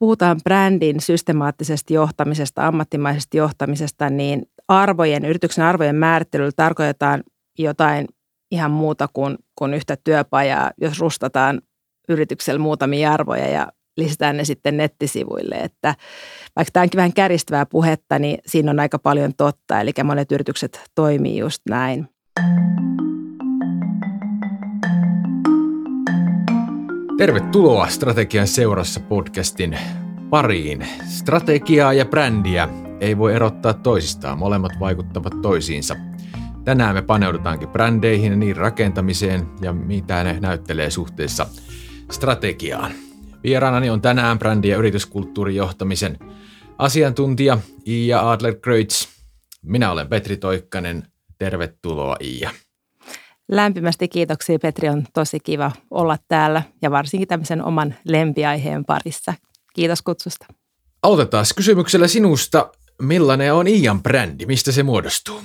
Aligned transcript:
puhutaan 0.00 0.40
brändin 0.44 1.00
systemaattisesta 1.00 1.92
johtamisesta, 1.92 2.66
ammattimaisesta 2.66 3.36
johtamisesta, 3.36 4.10
niin 4.10 4.42
arvojen, 4.68 5.24
yrityksen 5.24 5.64
arvojen 5.64 5.96
määrittelyllä 5.96 6.52
tarkoitetaan 6.56 7.22
jotain 7.58 8.06
ihan 8.50 8.70
muuta 8.70 9.08
kuin, 9.12 9.38
kuin 9.58 9.74
yhtä 9.74 9.96
työpajaa, 10.04 10.70
jos 10.80 11.00
rustataan 11.00 11.60
yrityksellä 12.08 12.58
muutamia 12.58 13.12
arvoja 13.12 13.48
ja 13.48 13.66
lisätään 13.96 14.36
ne 14.36 14.44
sitten 14.44 14.76
nettisivuille. 14.76 15.54
Että 15.54 15.94
vaikka 16.56 16.72
tämä 16.72 16.82
onkin 16.82 16.98
vähän 16.98 17.12
kärjistävää 17.12 17.66
puhetta, 17.66 18.18
niin 18.18 18.38
siinä 18.46 18.70
on 18.70 18.80
aika 18.80 18.98
paljon 18.98 19.34
totta. 19.36 19.80
Eli 19.80 19.92
monet 20.04 20.32
yritykset 20.32 20.80
toimii 20.94 21.38
just 21.38 21.62
näin. 21.68 22.08
Tervetuloa 27.20 27.88
Strategian 27.88 28.46
seurassa 28.46 29.00
podcastin 29.00 29.78
pariin. 30.30 30.86
Strategiaa 31.08 31.92
ja 31.92 32.04
brändiä 32.04 32.68
ei 33.00 33.18
voi 33.18 33.34
erottaa 33.34 33.74
toisistaan, 33.74 34.38
molemmat 34.38 34.72
vaikuttavat 34.80 35.40
toisiinsa. 35.42 35.96
Tänään 36.64 36.94
me 36.94 37.02
paneudutaankin 37.02 37.68
brändeihin 37.68 38.32
ja 38.32 38.38
niiden 38.38 38.56
rakentamiseen 38.56 39.46
ja 39.60 39.72
mitä 39.72 40.24
ne 40.24 40.40
näyttelee 40.40 40.90
suhteessa 40.90 41.46
strategiaan. 42.10 42.92
Vieraanani 43.44 43.90
on 43.90 44.00
tänään 44.00 44.38
brändi- 44.38 44.68
ja 44.68 44.76
yrityskulttuurin 44.76 45.56
johtamisen 45.56 46.18
asiantuntija 46.78 47.58
Iia 47.86 48.30
adler 48.30 48.52
-Kreutz. 48.54 49.08
Minä 49.62 49.90
olen 49.90 50.08
Petri 50.08 50.36
Toikkanen. 50.36 51.02
Tervetuloa 51.38 52.16
Iia. 52.20 52.50
Lämpimästi 53.50 54.08
kiitoksia 54.08 54.58
Petri, 54.58 54.88
on 54.88 55.04
tosi 55.14 55.40
kiva 55.40 55.72
olla 55.90 56.16
täällä 56.28 56.62
ja 56.82 56.90
varsinkin 56.90 57.28
tämmöisen 57.28 57.64
oman 57.64 57.94
lempiaiheen 58.04 58.84
parissa. 58.84 59.34
Kiitos 59.74 60.02
kutsusta. 60.02 60.46
Aloitetaan 61.02 61.44
kysymyksellä 61.56 62.08
sinusta. 62.08 62.72
Millainen 63.02 63.54
on 63.54 63.66
Iian 63.66 64.02
brändi? 64.02 64.46
Mistä 64.46 64.72
se 64.72 64.82
muodostuu? 64.82 65.40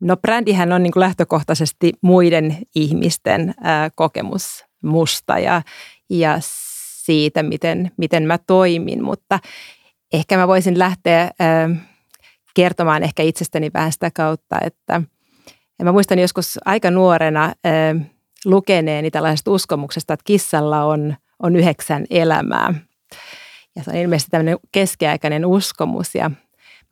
No 0.00 0.16
brändihän 0.16 0.72
on 0.72 0.82
niin 0.82 0.92
kuin 0.92 1.00
lähtökohtaisesti 1.00 1.92
muiden 2.02 2.58
ihmisten 2.74 3.54
ää, 3.62 3.90
kokemus 3.94 4.64
musta 4.82 5.38
ja, 5.38 5.62
ja 6.10 6.38
siitä, 7.04 7.42
miten, 7.42 7.90
miten 7.96 8.22
mä 8.22 8.38
toimin, 8.38 9.04
mutta 9.04 9.38
ehkä 10.12 10.36
mä 10.36 10.48
voisin 10.48 10.78
lähteä 10.78 11.30
ää, 11.38 11.68
kertomaan 12.54 13.02
ehkä 13.02 13.22
itsestäni 13.22 13.70
vähän 13.74 13.92
sitä 13.92 14.10
kautta, 14.10 14.56
että– 14.64 15.02
ja 15.78 15.84
mä 15.84 15.92
muistan 15.92 16.18
joskus 16.18 16.58
aika 16.64 16.90
nuorena 16.90 17.44
äh, 17.44 18.06
lukeneeni 18.44 19.10
tällaisesta 19.10 19.50
uskomuksesta, 19.50 20.14
että 20.14 20.24
kissalla 20.24 20.84
on, 20.84 21.14
on 21.42 21.56
yhdeksän 21.56 22.06
elämää. 22.10 22.74
Ja 23.76 23.84
se 23.84 23.90
on 23.90 23.96
ilmeisesti 23.96 24.30
tämmöinen 24.30 24.58
keskiaikainen 24.72 25.46
uskomus 25.46 26.14
ja 26.14 26.30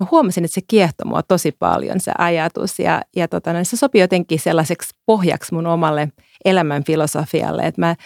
mä 0.00 0.06
huomasin, 0.10 0.44
että 0.44 0.54
se 0.54 0.60
kiehtoi 0.68 1.08
mua 1.08 1.22
tosi 1.22 1.52
paljon 1.52 2.00
se 2.00 2.12
ajatus 2.18 2.78
ja, 2.78 3.02
ja 3.16 3.28
tota, 3.28 3.52
no, 3.52 3.64
se 3.64 3.76
sopi 3.76 3.98
jotenkin 3.98 4.40
sellaiseksi 4.40 4.94
pohjaksi 5.06 5.54
mun 5.54 5.66
omalle 5.66 6.08
elämän 6.44 6.84
filosofialle, 6.84 7.62
että 7.62 7.80
mä, 7.80 7.96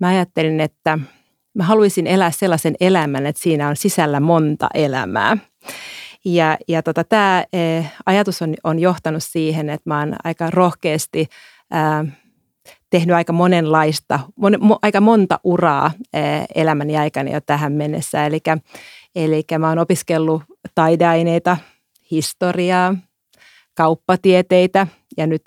mä 0.00 0.08
ajattelin, 0.08 0.60
että 0.60 0.98
mä 1.54 1.64
haluaisin 1.64 2.06
elää 2.06 2.30
sellaisen 2.30 2.74
elämän, 2.80 3.26
että 3.26 3.42
siinä 3.42 3.68
on 3.68 3.76
sisällä 3.76 4.20
monta 4.20 4.68
elämää. 4.74 5.36
Ja, 6.24 6.58
ja 6.68 6.82
tota, 6.82 7.04
tämä 7.04 7.44
e, 7.52 7.82
ajatus 8.06 8.42
on, 8.42 8.54
on 8.64 8.78
johtanut 8.78 9.22
siihen, 9.22 9.70
että 9.70 9.90
mä 9.90 9.98
oon 9.98 10.14
aika 10.24 10.50
rohkeasti 10.50 11.26
ää, 11.70 12.04
tehnyt 12.90 13.16
aika 13.16 13.32
monenlaista, 13.32 14.20
mon, 14.36 14.56
mo, 14.60 14.78
aika 14.82 15.00
monta 15.00 15.40
uraa 15.44 15.90
e, 16.12 16.20
elämäni 16.54 16.96
aikana 16.96 17.30
jo 17.30 17.40
tähän 17.40 17.72
mennessä. 17.72 18.26
Eli, 19.14 19.42
mä 19.58 19.68
oon 19.68 19.78
opiskellut 19.78 20.42
taideaineita, 20.74 21.56
historiaa, 22.10 22.94
kauppatieteitä 23.74 24.86
ja 25.16 25.26
nyt, 25.26 25.42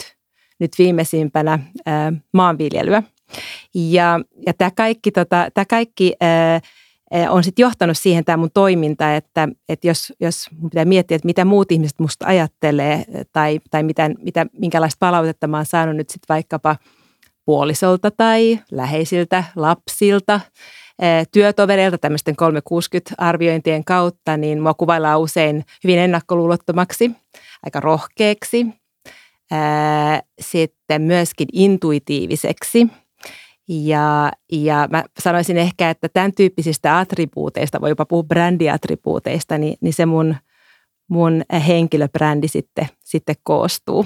nyt 0.59 0.71
viimeisimpänä 0.77 1.59
ää, 1.85 2.13
maanviljelyä. 2.33 3.03
Ja, 3.75 4.19
ja 4.45 4.53
tämä 4.57 4.71
kaikki, 4.75 5.11
tota, 5.11 5.47
tää 5.53 5.65
kaikki 5.65 6.13
ää, 6.21 6.55
Eh, 6.55 6.61
on 7.29 7.43
sitten 7.43 7.63
johtanut 7.63 7.97
siihen 7.97 8.25
tämä 8.25 8.37
mun 8.37 8.51
toiminta, 8.53 9.15
että, 9.15 9.47
että 9.69 9.87
jos, 9.87 10.13
jos 10.19 10.51
mun 10.51 10.69
pitää 10.69 10.85
miettiä, 10.85 11.15
että 11.15 11.25
mitä 11.25 11.45
muut 11.45 11.71
ihmiset 11.71 11.99
musta 11.99 12.25
ajattelee 12.27 12.93
eh, 12.93 13.25
tai, 13.31 13.59
tai 13.71 13.83
mitä, 13.83 14.09
mitä, 14.19 14.45
minkälaista 14.59 14.97
palautetta 14.99 15.47
mä 15.47 15.57
oon 15.57 15.65
saanut 15.65 15.95
nyt 15.95 16.09
sitten 16.09 16.35
vaikkapa 16.35 16.75
puolisolta 17.45 18.11
tai 18.11 18.59
läheisiltä 18.71 19.43
lapsilta, 19.55 20.39
eh, 21.01 21.27
työtovereilta 21.31 21.97
tämmöisten 21.97 22.35
360-arviointien 22.41 23.83
kautta, 23.85 24.37
niin 24.37 24.61
mua 24.61 24.73
kuvaillaan 24.73 25.19
usein 25.19 25.65
hyvin 25.83 25.99
ennakkoluulottomaksi, 25.99 27.11
aika 27.65 27.79
rohkeaksi, 27.79 28.65
sitten 30.39 31.01
myöskin 31.01 31.47
intuitiiviseksi– 31.53 32.87
ja, 33.67 34.31
ja 34.51 34.87
mä 34.91 35.03
sanoisin 35.19 35.57
ehkä, 35.57 35.89
että 35.89 36.09
tämän 36.09 36.33
tyyppisistä 36.33 36.97
attribuuteista, 36.97 37.81
voi 37.81 37.89
jopa 37.89 38.05
puhua 38.05 38.23
brändiattribuuteista, 38.23 39.57
niin, 39.57 39.77
niin 39.81 39.93
se 39.93 40.05
mun, 40.05 40.35
mun 41.09 41.43
henkilöbrändi 41.67 42.47
sitten, 42.47 42.87
sitten 43.03 43.35
koostuu. 43.43 44.05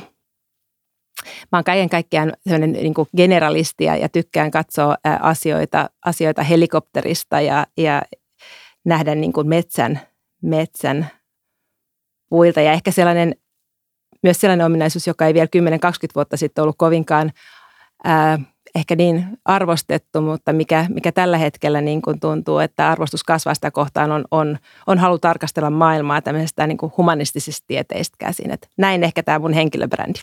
Mä 1.51 1.57
oon 1.57 1.63
kaiken 1.63 1.89
kaikkiaan 1.89 2.33
sellainen 2.43 2.71
niin 2.71 2.93
kuin 2.93 3.07
generalisti 3.17 3.83
ja, 3.83 3.95
ja 3.95 4.09
tykkään 4.09 4.51
katsoa 4.51 4.97
asioita, 5.19 5.89
asioita 6.05 6.43
helikopterista 6.43 7.41
ja, 7.41 7.67
ja 7.77 8.01
nähdä 8.85 9.15
niin 9.15 9.33
kuin 9.33 9.47
metsän, 9.47 9.99
metsän 10.41 11.07
puilta. 12.29 12.61
Ja 12.61 12.71
ehkä 12.71 12.91
sellainen, 12.91 13.35
myös 14.23 14.41
sellainen 14.41 14.65
ominaisuus, 14.65 15.07
joka 15.07 15.27
ei 15.27 15.33
vielä 15.33 15.47
10-20 16.07 16.11
vuotta 16.15 16.37
sitten 16.37 16.61
ollut 16.61 16.75
kovinkaan 16.77 17.31
ää, 18.03 18.39
ehkä 18.75 18.95
niin 18.95 19.25
arvostettu, 19.45 20.21
mutta 20.21 20.53
mikä, 20.53 20.85
mikä 20.89 21.11
tällä 21.11 21.37
hetkellä 21.37 21.81
niin 21.81 22.01
kuin 22.01 22.19
tuntuu, 22.19 22.59
että 22.59 22.89
arvostus 22.89 23.23
kasvaa 23.23 23.53
sitä 23.55 23.71
kohtaan 23.71 24.11
on, 24.11 24.25
on, 24.31 24.57
on 24.87 24.99
halu 24.99 25.19
tarkastella 25.19 25.69
maailmaa 25.69 26.21
tämmöisestä 26.21 26.67
niin 26.67 26.77
kuin 26.77 26.91
humanistisista 26.97 27.63
tieteistä 27.67 28.15
käsin. 28.19 28.51
Että 28.51 28.67
näin 28.77 29.03
ehkä 29.03 29.23
tämä 29.23 29.39
mun 29.39 29.53
henkilöbrändi. 29.53 30.19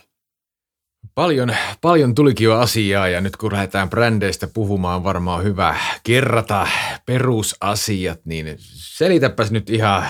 Paljon, 1.15 1.55
paljon 1.81 2.15
tulikin 2.15 2.45
jo 2.45 2.59
asiaa 2.59 3.07
ja 3.07 3.21
nyt 3.21 3.37
kun 3.37 3.53
lähdetään 3.53 3.89
brändeistä 3.89 4.47
puhumaan, 4.47 5.03
varmaan 5.03 5.43
hyvä 5.43 5.75
kerrata 6.03 6.67
perusasiat, 7.05 8.19
niin 8.25 8.55
selitäpäs 8.73 9.51
nyt 9.51 9.69
ihan 9.69 10.07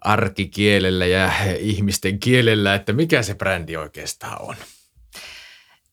arkikielellä 0.00 1.06
ja 1.06 1.32
ihmisten 1.58 2.18
kielellä, 2.18 2.74
että 2.74 2.92
mikä 2.92 3.22
se 3.22 3.34
brändi 3.34 3.76
oikeastaan 3.76 4.42
on. 4.42 4.56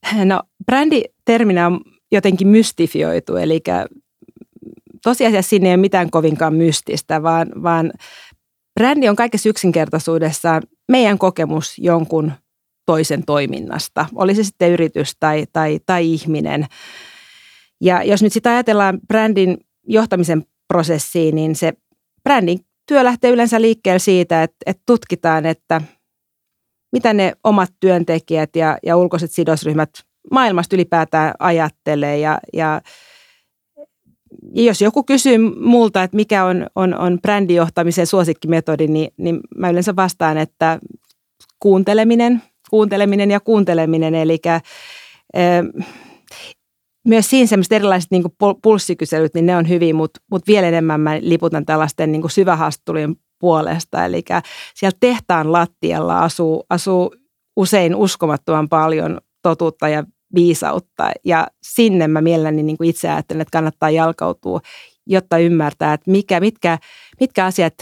No 0.25 0.41
bränditerminä 0.65 1.67
on 1.67 1.81
jotenkin 2.11 2.47
mystifioitu, 2.47 3.35
eli 3.35 3.59
tosiasiassa 5.03 5.49
siinä 5.49 5.67
ei 5.67 5.71
ole 5.71 5.77
mitään 5.77 6.09
kovinkaan 6.09 6.53
mystistä, 6.53 7.23
vaan, 7.23 7.47
vaan 7.63 7.91
brändi 8.79 9.09
on 9.09 9.15
kaikessa 9.15 9.49
yksinkertaisuudessaan 9.49 10.61
meidän 10.91 11.17
kokemus 11.17 11.77
jonkun 11.77 12.31
toisen 12.85 13.25
toiminnasta, 13.25 14.05
oli 14.15 14.35
se 14.35 14.43
sitten 14.43 14.71
yritys 14.71 15.15
tai, 15.19 15.45
tai, 15.53 15.79
tai 15.85 16.13
ihminen. 16.13 16.65
Ja 17.81 18.03
jos 18.03 18.23
nyt 18.23 18.33
sitä 18.33 18.49
ajatellaan 18.49 18.99
brändin 19.07 19.57
johtamisen 19.87 20.43
prosessiin, 20.67 21.35
niin 21.35 21.55
se 21.55 21.73
brändin 22.23 22.59
työ 22.87 23.03
lähtee 23.03 23.31
yleensä 23.31 23.61
liikkeelle 23.61 23.99
siitä, 23.99 24.43
että, 24.43 24.57
että 24.65 24.83
tutkitaan, 24.85 25.45
että– 25.45 25.81
mitä 26.91 27.13
ne 27.13 27.33
omat 27.43 27.69
työntekijät 27.79 28.55
ja, 28.55 28.77
ja 28.85 28.97
ulkoiset 28.97 29.31
sidosryhmät 29.31 29.89
maailmasta 30.31 30.75
ylipäätään 30.75 31.33
ajattelee. 31.39 32.19
Ja, 32.19 32.39
ja, 32.53 32.81
ja 34.55 34.63
jos 34.63 34.81
joku 34.81 35.03
kysyy 35.03 35.37
multa, 35.59 36.03
että 36.03 36.15
mikä 36.15 36.45
on, 36.45 36.67
on, 36.75 36.97
on 36.97 37.19
brändijohtamisen 37.21 38.07
suosikkimetodi, 38.07 38.87
niin, 38.87 39.13
niin 39.17 39.39
mä 39.57 39.69
yleensä 39.69 39.95
vastaan, 39.95 40.37
että 40.37 40.79
kuunteleminen, 41.59 42.41
kuunteleminen 42.69 43.31
ja 43.31 43.39
kuunteleminen. 43.39 44.15
Eli 44.15 44.37
äh, 44.47 44.61
myös 47.07 47.29
siinä 47.29 47.47
semmoiset 47.47 47.71
erilaiset 47.71 48.11
niin 48.11 48.23
pulssikyselyt, 48.63 49.33
niin 49.33 49.45
ne 49.45 49.57
on 49.57 49.69
hyvin, 49.69 49.95
mutta, 49.95 50.19
mutta 50.31 50.47
vielä 50.51 50.67
enemmän 50.67 51.01
mä 51.01 51.17
liputan 51.21 51.65
tällaisten 51.65 52.11
niin 52.11 52.29
syvähaastattelujen 52.29 53.15
puolesta. 53.41 54.05
Eli 54.05 54.23
siellä 54.75 54.97
tehtaan 54.99 55.51
lattialla 55.51 56.19
asuu, 56.19 56.65
asuu 56.69 57.15
usein 57.57 57.95
uskomattoman 57.95 58.69
paljon 58.69 59.21
totuutta 59.41 59.89
ja 59.89 60.03
viisautta. 60.35 61.11
Ja 61.25 61.47
sinne 61.63 62.07
mä 62.07 62.21
mielelläni 62.21 62.63
niin 62.63 62.77
kuin 62.77 62.89
itse 62.89 63.09
ajattelen, 63.09 63.41
että 63.41 63.51
kannattaa 63.51 63.89
jalkautua, 63.89 64.59
jotta 65.07 65.37
ymmärtää, 65.37 65.93
että 65.93 66.11
mikä, 66.11 66.39
mitkä, 66.39 66.77
mitkä 67.19 67.45
asiat, 67.45 67.73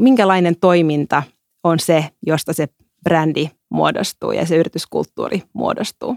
minkälainen 0.00 0.56
toiminta 0.60 1.22
on 1.64 1.78
se, 1.78 2.04
josta 2.26 2.52
se 2.52 2.68
brändi 3.04 3.50
muodostuu 3.70 4.32
ja 4.32 4.46
se 4.46 4.56
yrityskulttuuri 4.56 5.42
muodostuu. 5.52 6.16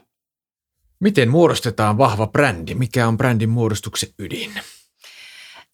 Miten 1.00 1.30
muodostetaan 1.30 1.98
vahva 1.98 2.28
brändi? 2.28 2.76
Mikä 2.76 3.08
on 3.08 3.18
brändin 3.18 3.50
muodostuksen 3.50 4.10
ydin? 4.20 4.52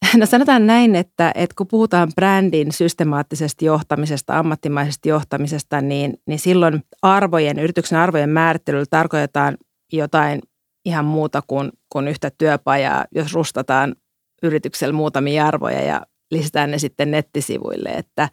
No 0.17 0.25
sanotaan 0.25 0.67
näin, 0.67 0.95
että, 0.95 1.31
että 1.35 1.55
kun 1.57 1.67
puhutaan 1.67 2.11
brändin 2.15 2.71
systemaattisesta 2.71 3.65
johtamisesta, 3.65 4.39
ammattimaisesta 4.39 5.09
johtamisesta, 5.09 5.81
niin, 5.81 6.13
niin 6.27 6.39
silloin 6.39 6.83
arvojen, 7.01 7.59
yrityksen 7.59 7.99
arvojen 7.99 8.29
määrittelyllä 8.29 8.85
tarkoitetaan 8.89 9.57
jotain 9.93 10.41
ihan 10.85 11.05
muuta 11.05 11.41
kuin, 11.47 11.71
kuin 11.89 12.07
yhtä 12.07 12.31
työpajaa, 12.37 13.05
jos 13.15 13.33
rustataan 13.33 13.95
yrityksellä 14.43 14.93
muutamia 14.93 15.47
arvoja 15.47 15.81
ja 15.81 16.01
lisätään 16.31 16.71
ne 16.71 16.77
sitten 16.77 17.11
nettisivuille. 17.11 17.89
Että 17.89 18.29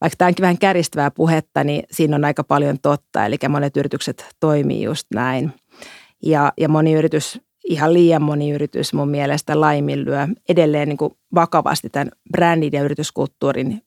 vaikka 0.00 0.16
tämä 0.18 0.28
onkin 0.28 0.42
vähän 0.42 0.58
kärjistävää 0.58 1.10
puhetta, 1.10 1.64
niin 1.64 1.82
siinä 1.90 2.16
on 2.16 2.24
aika 2.24 2.44
paljon 2.44 2.78
totta. 2.82 3.26
Eli 3.26 3.36
monet 3.48 3.76
yritykset 3.76 4.28
toimii 4.40 4.82
just 4.82 5.06
näin. 5.14 5.52
Ja, 6.22 6.52
ja 6.58 6.68
moni 6.68 6.92
yritys, 6.92 7.40
ihan 7.64 7.92
liian 7.92 8.22
moni 8.22 8.50
yritys 8.50 8.92
mun 8.92 9.08
mielestä 9.08 9.60
laiminlyö 9.60 10.28
edelleen 10.48 10.88
niin 10.88 10.96
kuin 10.96 11.14
vakavasti 11.34 11.90
tämän 11.90 12.10
brändin 12.32 12.72
ja 12.72 12.82
yrityskulttuurin 12.82 13.82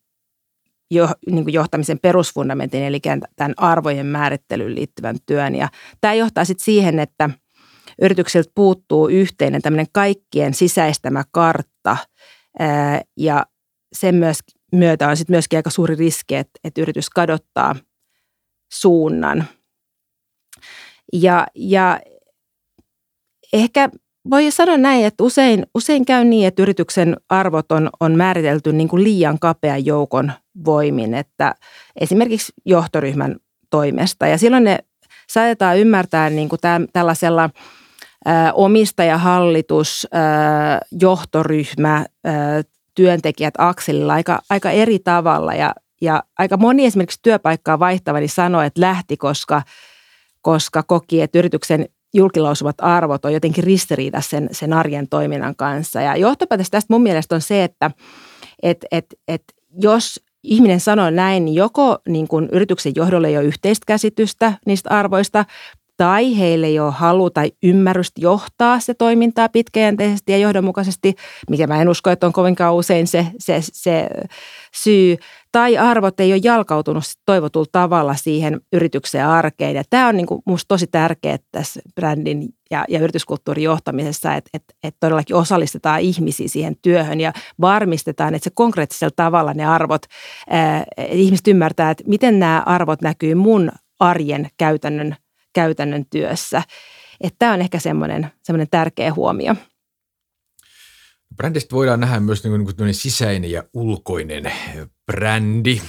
jo, 0.91 1.09
niin 1.31 1.43
kuin 1.43 1.53
johtamisen 1.53 1.99
perusfundamentin, 1.99 2.83
eli 2.83 2.99
tämän 3.35 3.53
arvojen 3.57 4.05
määrittelyyn 4.05 4.75
liittyvän 4.75 5.15
työn. 5.25 5.55
Ja 5.55 5.67
tämä 6.01 6.13
johtaa 6.13 6.45
sitten 6.45 6.65
siihen, 6.65 6.99
että 6.99 7.29
yrityksiltä 8.01 8.51
puuttuu 8.55 9.07
yhteinen 9.07 9.61
tämmöinen 9.61 9.87
kaikkien 9.91 10.53
sisäistämä 10.53 11.23
kartta– 11.31 11.97
ja 13.17 13.45
sen 13.93 14.15
myös, 14.15 14.39
myötä 14.71 15.07
on 15.07 15.17
sitten 15.17 15.33
myöskin 15.33 15.57
aika 15.57 15.69
suuri 15.69 15.95
riski, 15.95 16.35
että, 16.35 16.59
että 16.63 16.81
yritys 16.81 17.09
kadottaa 17.09 17.75
suunnan. 18.73 19.43
Ja, 21.13 21.47
ja 21.55 21.99
ehkä 23.53 23.89
voi 24.29 24.51
sanoa 24.51 24.77
näin, 24.77 25.05
että 25.05 25.23
usein, 25.23 25.65
usein 25.75 26.05
käy 26.05 26.23
niin, 26.23 26.47
että 26.47 26.61
yrityksen 26.61 27.17
arvot 27.29 27.71
on, 27.71 27.89
on 27.99 28.15
määritelty 28.15 28.73
niin 28.73 28.87
kuin 28.87 29.03
liian 29.03 29.39
kapean 29.39 29.85
joukon 29.85 30.31
voimin, 30.65 31.13
että 31.13 31.55
esimerkiksi 31.95 32.53
johtoryhmän 32.65 33.35
toimesta. 33.69 34.27
Ja 34.27 34.37
silloin 34.37 34.63
ne 34.63 34.79
saatetaan 35.29 35.79
ymmärtää 35.79 36.29
niin 36.29 36.49
kuin 36.49 36.59
tämän, 36.61 36.87
tällaisella– 36.93 37.49
omistajahallitus, 38.53 40.07
johtoryhmä, 41.01 42.05
työntekijät 42.95 43.53
akselilla 43.57 44.13
aika, 44.13 44.41
aika 44.49 44.71
eri 44.71 44.99
tavalla 44.99 45.53
ja, 45.53 45.75
ja 46.01 46.23
aika 46.39 46.57
moni 46.57 46.85
esimerkiksi 46.85 47.19
työpaikkaa 47.21 47.79
vaihtavani 47.79 48.21
niin 48.21 48.29
sanoi, 48.29 48.65
että 48.65 48.81
lähti, 48.81 49.17
koska, 49.17 49.61
koska 50.41 50.83
koki, 50.83 51.21
että 51.21 51.39
yrityksen 51.39 51.89
julkilausuvat 52.13 52.75
arvot 52.81 53.25
on 53.25 53.33
jotenkin 53.33 53.63
ristiriita 53.63 54.21
sen, 54.21 54.49
sen 54.51 54.73
arjen 54.73 55.07
toiminnan 55.07 55.55
kanssa. 55.55 56.01
Ja 56.01 56.15
johtopäätös 56.15 56.69
tästä 56.69 56.93
mun 56.93 57.03
mielestä 57.03 57.35
on 57.35 57.41
se, 57.41 57.63
että 57.63 57.91
et, 58.63 58.85
et, 58.91 59.05
et 59.27 59.43
jos 59.81 60.19
ihminen 60.43 60.79
sanoo 60.79 61.09
näin, 61.09 61.45
niin 61.45 61.55
joko 61.55 61.97
niin 62.09 62.27
kuin 62.27 62.49
yrityksen 62.51 62.93
johdolle 62.95 63.27
ei 63.27 63.37
ole 63.37 63.45
yhteistä 63.45 63.83
käsitystä 63.87 64.53
niistä 64.65 64.89
arvoista, 64.89 65.45
tai 65.97 66.39
heille 66.39 66.67
ei 66.67 66.79
ole 66.79 66.91
halu 66.91 67.29
tai 67.29 67.51
ymmärrystä 67.63 68.21
johtaa 68.21 68.79
se 68.79 68.93
toimintaa 68.93 69.49
pitkäjänteisesti 69.49 70.31
ja 70.31 70.37
johdonmukaisesti, 70.37 71.13
mikä 71.49 71.67
mä 71.67 71.81
en 71.81 71.89
usko, 71.89 72.09
että 72.09 72.27
on 72.27 72.33
kovinkaan 72.33 72.75
usein 72.75 73.07
se, 73.07 73.27
se, 73.39 73.59
se 73.61 74.09
syy, 74.75 75.17
tai 75.51 75.77
arvot 75.77 76.19
ei 76.19 76.33
ole 76.33 76.41
jalkautunut 76.43 77.03
toivotulla 77.25 77.67
tavalla 77.71 78.15
siihen 78.15 78.61
yrityksen 78.73 79.27
arkeen. 79.27 79.75
Ja 79.75 79.83
tämä 79.89 80.07
on 80.07 80.17
niin 80.17 80.27
minusta 80.45 80.67
tosi 80.67 80.87
tärkeää 80.87 81.37
tässä 81.51 81.81
brändin 81.95 82.49
ja, 82.71 82.85
ja 82.89 82.99
yrityskulttuurin 82.99 83.63
johtamisessa, 83.63 84.35
että, 84.35 84.49
että, 84.53 84.73
että 84.83 84.97
todellakin 84.99 85.35
osallistetaan 85.35 85.99
ihmisiä 85.99 86.47
siihen 86.47 86.75
työhön 86.81 87.19
ja 87.19 87.33
varmistetaan, 87.61 88.35
että 88.35 88.43
se 88.43 88.51
konkreettisella 88.53 89.13
tavalla 89.15 89.53
ne 89.53 89.65
arvot, 89.65 90.01
ää, 90.49 90.83
ihmiset 91.09 91.47
ymmärtää, 91.47 91.91
että 91.91 92.03
miten 92.07 92.39
nämä 92.39 92.63
arvot 92.65 93.01
näkyy 93.01 93.35
mun 93.35 93.71
arjen 93.99 94.49
käytännön 94.57 95.15
käytännön 95.53 96.05
työssä. 96.05 96.63
Että 97.21 97.35
tämä 97.39 97.53
on 97.53 97.61
ehkä 97.61 97.79
semmoinen, 97.79 98.31
semmoinen 98.43 98.67
tärkeä 98.71 99.13
huomio. 99.13 99.55
Brändistä 101.35 101.75
voidaan 101.75 101.99
nähdä 101.99 102.19
myös 102.19 102.43
niin 102.43 102.65
kuin 102.65 102.93
sisäinen 102.93 103.51
ja 103.51 103.63
ulkoinen 103.73 104.51
brändi. 105.05 105.81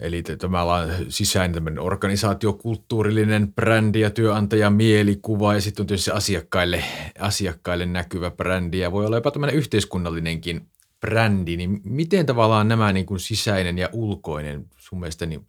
Eli 0.00 0.22
tämä 0.22 0.62
on 0.62 0.88
sisäinen 1.08 1.78
organisaatiokulttuurillinen 1.78 3.52
brändi 3.52 4.00
ja 4.00 4.10
työnantajan 4.10 4.72
mielikuva 4.72 5.54
ja 5.54 5.60
sitten 5.60 5.82
on 5.82 5.86
tietysti 5.86 6.10
asiakkaille, 6.10 6.84
asiakkaille 7.18 7.86
näkyvä 7.86 8.30
brändi 8.30 8.78
ja 8.78 8.92
voi 8.92 9.06
olla 9.06 9.16
jopa 9.16 9.30
tämmöinen 9.30 9.56
yhteiskunnallinenkin 9.56 10.68
brändi. 11.00 11.56
Niin 11.56 11.80
miten 11.84 12.26
tavallaan 12.26 12.68
nämä 12.68 12.92
niin 12.92 13.06
kuin 13.06 13.20
sisäinen 13.20 13.78
ja 13.78 13.88
ulkoinen 13.92 14.66
sun 14.76 15.00
mielestä 15.00 15.26
niin 15.26 15.46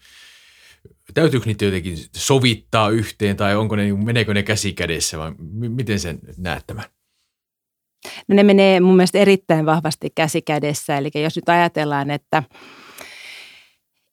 täytyykö 1.14 1.46
niitä 1.46 1.66
jotenkin 1.66 1.98
sovittaa 2.16 2.90
yhteen 2.90 3.38
tai 3.38 3.56
onko 3.56 3.76
ne, 3.76 3.94
meneekö 3.94 4.34
ne 4.34 4.44
käsi 4.44 4.74
kädessä 4.74 5.18
vai 5.18 5.32
miten 5.70 6.00
sen 6.00 6.20
näet 6.38 6.64
tämän? 6.68 6.86
No 8.28 8.36
ne 8.36 8.44
menee 8.44 8.80
mun 8.80 8.96
mielestä 8.96 9.18
erittäin 9.18 9.66
vahvasti 9.66 10.10
käsi 10.16 10.42
kädessä. 10.42 10.98
Eli 10.98 11.12
jos 11.16 11.36
nyt 11.36 11.50
ajatellaan, 11.50 12.12
että, 12.12 12.44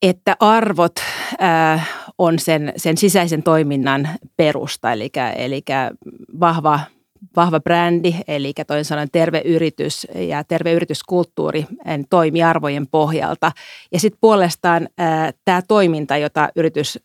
että 0.03 0.37
arvot 0.41 0.95
äh, 1.43 1.91
on 2.19 2.39
sen, 2.39 2.73
sen 2.77 2.97
sisäisen 2.97 3.43
toiminnan 3.43 4.09
perusta, 4.37 4.93
eli, 4.93 5.11
eli 5.37 5.63
vahva 6.41 6.81
vahva 7.37 7.61
brändi, 7.61 8.15
eli 8.29 8.53
toisin 8.67 8.85
sanoen 8.85 9.09
terve 9.13 9.43
yritys 9.45 10.07
ja 10.15 10.45
terve 10.45 10.73
yrityskulttuuri 10.73 11.67
toimii 12.11 12.43
arvojen 12.43 12.87
pohjalta. 12.87 13.53
Ja 13.93 14.01
sitten 14.01 14.19
puolestaan 14.21 14.89
tämä 15.45 15.63
toiminta, 15.69 16.17
jota 16.17 16.49
yritys 16.57 16.99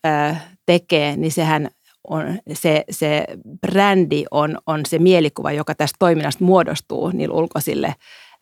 tekee, 0.65 1.17
niin 1.17 1.31
sehän 1.31 1.69
on 2.07 2.39
se, 2.53 2.83
se 2.89 3.25
brändi 3.61 4.25
on, 4.31 4.57
on 4.67 4.81
se 4.87 4.99
mielikuva, 4.99 5.51
joka 5.51 5.75
tästä 5.75 5.95
toiminnasta 5.99 6.43
muodostuu 6.43 7.09
niille 7.09 7.35
ulkoisille 7.35 7.95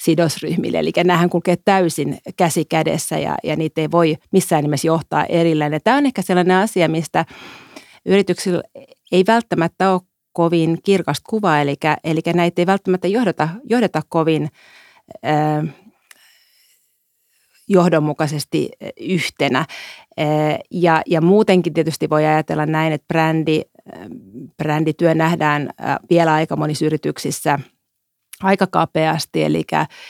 sidosryhmille. 0.03 0.79
Eli 0.79 0.91
nämähän 0.97 1.29
kulkee 1.29 1.55
täysin 1.65 2.17
käsi 2.37 2.65
kädessä 2.65 3.17
ja, 3.17 3.35
ja 3.43 3.55
niitä 3.55 3.81
ei 3.81 3.91
voi 3.91 4.15
missään 4.31 4.63
nimessä 4.63 4.87
johtaa 4.87 5.25
erillään. 5.25 5.73
Ja 5.73 5.79
tämä 5.79 5.97
on 5.97 6.05
ehkä 6.05 6.21
sellainen 6.21 6.57
asia, 6.57 6.89
mistä 6.89 7.25
yrityksillä 8.05 8.61
ei 9.11 9.23
välttämättä 9.27 9.91
ole 9.91 10.01
kovin 10.35 10.77
kirkasta 10.83 11.29
kuvaa, 11.29 11.61
eli, 11.61 11.75
eli 12.03 12.21
näitä 12.33 12.61
ei 12.61 12.65
välttämättä 12.65 13.07
johdeta, 13.07 13.49
johdeta 13.69 14.01
kovin 14.09 14.49
äh, 15.25 15.75
johdonmukaisesti 17.67 18.69
yhtenä. 18.99 19.65
Ja, 20.71 21.01
ja 21.05 21.21
muutenkin 21.21 21.73
tietysti 21.73 22.09
voi 22.09 22.25
ajatella 22.25 22.65
näin, 22.65 22.93
että 22.93 23.05
brändi, 23.07 23.61
brändityö 24.57 25.13
nähdään 25.13 25.69
vielä 26.09 26.33
aika 26.33 26.55
monissa 26.55 26.85
yrityksissä 26.85 27.59
aika 28.43 28.67
kapeasti, 28.67 29.43
eli, 29.43 29.63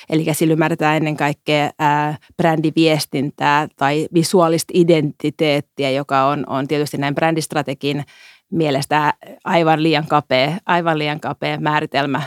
eli 0.09 0.25
sillä 0.33 0.51
ymmärretään 0.51 0.95
ennen 0.97 1.17
kaikkea 1.17 1.69
ää, 1.79 2.17
brändiviestintää 2.37 3.67
tai 3.75 4.07
visuaalista 4.13 4.71
identiteettiä, 4.73 5.91
joka 5.91 6.25
on, 6.25 6.43
on 6.47 6.67
tietysti 6.67 6.97
näin 6.97 7.15
brändistrategin 7.15 8.03
mielestä 8.51 9.13
aivan 9.43 9.83
liian 9.83 10.07
kapea, 10.07 10.57
aivan 10.65 10.99
liian 10.99 11.19
kapea 11.19 11.59
määritelmä 11.59 12.21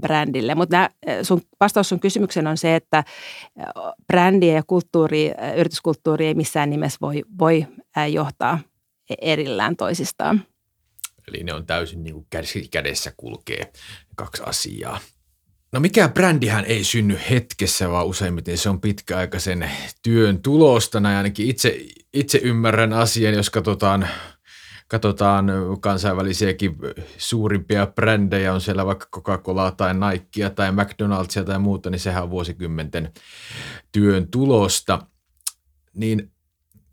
brändille. 0.00 0.54
Mutta 0.54 0.90
sun, 1.22 1.40
vastaus 1.60 1.88
sun 1.88 2.00
kysymykseen 2.00 2.46
on 2.46 2.56
se, 2.56 2.76
että 2.76 3.04
brändi 4.06 4.48
ja 4.48 4.62
kulttuuri, 4.66 5.32
yrityskulttuuri 5.56 6.26
ei 6.26 6.34
missään 6.34 6.70
nimessä 6.70 6.98
voi, 7.00 7.24
voi 7.38 7.66
johtaa 8.12 8.58
erillään 9.20 9.76
toisistaan. 9.76 10.44
Eli 11.28 11.44
ne 11.44 11.54
on 11.54 11.66
täysin 11.66 12.04
niin 12.04 12.14
kuin 12.14 12.26
kädessä 12.70 13.12
kulkee 13.16 13.72
kaksi 14.16 14.42
asiaa. 14.46 15.00
No 15.72 15.80
mikään 15.80 16.12
brändihän 16.12 16.64
ei 16.64 16.84
synny 16.84 17.18
hetkessä, 17.30 17.90
vaan 17.90 18.06
useimmiten 18.06 18.58
se 18.58 18.68
on 18.70 18.80
pitkäaikaisen 18.80 19.70
työn 20.02 20.42
tulosta. 20.42 21.00
Näin 21.00 21.16
ainakin 21.16 21.46
itse, 21.46 21.80
itse 22.12 22.38
ymmärrän 22.38 22.92
asian, 22.92 23.34
jos 23.34 23.50
katsotaan 23.50 24.08
katsotaan 24.88 25.46
kansainvälisiäkin 25.80 26.76
suurimpia 27.18 27.86
brändejä, 27.86 28.52
on 28.52 28.60
siellä 28.60 28.86
vaikka 28.86 29.06
Coca-Colaa 29.16 29.70
tai 29.70 29.94
Nikea 29.94 30.50
tai 30.50 30.70
McDonald'sia 30.70 31.44
tai 31.44 31.58
muuta, 31.58 31.90
niin 31.90 32.00
sehän 32.00 32.22
on 32.22 32.30
vuosikymmenten 32.30 33.12
työn 33.92 34.30
tulosta. 34.30 35.06
Niin 35.94 36.32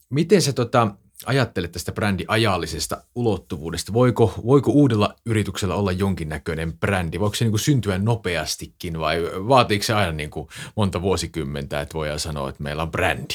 miten 0.10 0.42
se 0.42 0.54
tota, 0.54 0.96
ajattelet 1.26 1.72
tästä 1.72 1.92
brändin 1.92 2.26
ajallisesta 2.30 3.04
ulottuvuudesta? 3.16 3.94
Voiko, 3.94 4.34
voiko 4.46 4.72
uudella 4.72 5.16
yrityksellä 5.26 5.76
olla 5.76 5.92
jonkinnäköinen 5.92 6.80
brändi? 6.80 7.20
Voiko 7.20 7.36
se 7.36 7.46
niin 7.46 7.52
kuin 7.52 7.60
syntyä 7.60 7.98
nopeastikin 7.98 9.00
vai 9.00 9.24
vaatiiko 9.24 9.84
se 9.84 9.94
aina 9.94 10.12
niin 10.12 10.30
kuin 10.30 10.48
monta 10.76 11.02
vuosikymmentä, 11.02 11.82
että 11.82 11.94
voidaan 11.94 12.20
sanoa, 12.20 12.50
että 12.50 12.64
meillä 12.64 12.84
on 12.84 12.92
brändi? 12.92 13.34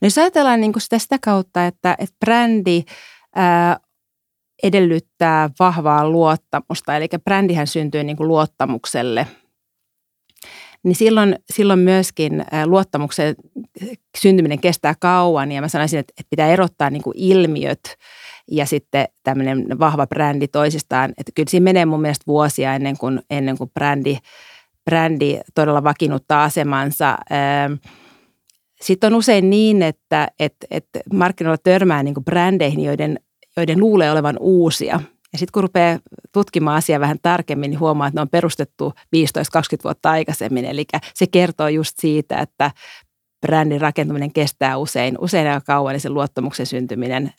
No 0.00 0.06
jos 0.06 0.18
ajatellaan 0.18 0.60
niin 0.60 0.72
sitä, 0.78 0.98
sitä 0.98 1.18
kautta, 1.20 1.66
että, 1.66 1.96
että 1.98 2.16
brändi 2.20 2.82
ää, 3.34 3.76
edellyttää 4.62 5.50
vahvaa 5.58 6.10
luottamusta, 6.10 6.96
eli 6.96 7.08
brändihän 7.24 7.66
syntyy 7.66 8.04
niin 8.04 8.16
kuin 8.16 8.28
luottamukselle. 8.28 9.26
niin 10.84 10.94
silloin, 10.94 11.36
silloin 11.52 11.78
myöskin 11.78 12.44
luottamuksen 12.66 13.34
syntyminen 14.18 14.60
kestää 14.60 14.94
kauan 15.00 15.52
ja 15.52 15.60
mä 15.60 15.68
sanoisin, 15.68 15.98
että, 15.98 16.12
että 16.18 16.30
pitää 16.30 16.48
erottaa 16.48 16.90
niin 16.90 17.02
kuin 17.02 17.14
ilmiöt 17.16 17.96
ja 18.50 18.66
sitten 18.66 19.08
tämmöinen 19.22 19.78
vahva 19.78 20.06
brändi 20.06 20.48
toisistaan. 20.48 21.10
Että 21.18 21.32
kyllä 21.34 21.50
siinä 21.50 21.64
menee 21.64 21.86
mun 21.86 22.00
mielestä 22.00 22.26
vuosia 22.26 22.74
ennen 22.74 22.98
kuin, 22.98 23.20
ennen 23.30 23.58
kuin 23.58 23.70
brändi, 23.70 24.18
brändi 24.84 25.40
todella 25.54 25.84
vakiinnuttaa 25.84 26.44
asemansa. 26.44 27.18
Sitten 28.82 29.12
on 29.12 29.18
usein 29.18 29.50
niin, 29.50 29.82
että, 29.82 30.28
että, 30.38 30.66
että 30.70 31.00
markkinoilla 31.12 31.62
törmää 31.64 32.02
niin 32.02 32.14
kuin 32.14 32.24
brändeihin, 32.24 32.84
joiden, 32.84 33.20
joiden 33.56 33.80
luulee 33.80 34.12
olevan 34.12 34.36
uusia– 34.40 35.00
ja 35.32 35.38
sitten 35.38 35.52
kun 35.52 35.62
rupeaa 35.62 35.98
tutkimaan 36.32 36.76
asiaa 36.76 37.00
vähän 37.00 37.18
tarkemmin, 37.22 37.70
niin 37.70 37.80
huomaa, 37.80 38.06
että 38.06 38.18
ne 38.18 38.22
on 38.22 38.28
perustettu 38.28 38.92
15-20 38.96 39.00
vuotta 39.84 40.10
aikaisemmin. 40.10 40.64
Eli 40.64 40.84
se 41.14 41.26
kertoo 41.26 41.68
just 41.68 41.96
siitä, 42.00 42.38
että 42.38 42.70
brändin 43.40 43.80
rakentuminen 43.80 44.32
kestää 44.32 44.76
usein, 44.76 45.18
usein 45.20 45.48
aika 45.48 45.60
kauan, 45.60 45.92
niin 45.92 46.00
sen 46.00 46.14
luottamuksen 46.14 46.66
syntyminen 46.66 47.32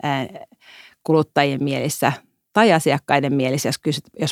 kuluttajien 1.04 1.64
mielissä 1.64 2.14
tai 2.54 2.74
asiakkaiden 2.74 3.34
mielissä, 3.34 3.70
jos, 3.70 3.78
kysyt, 3.78 4.04
jos 4.20 4.32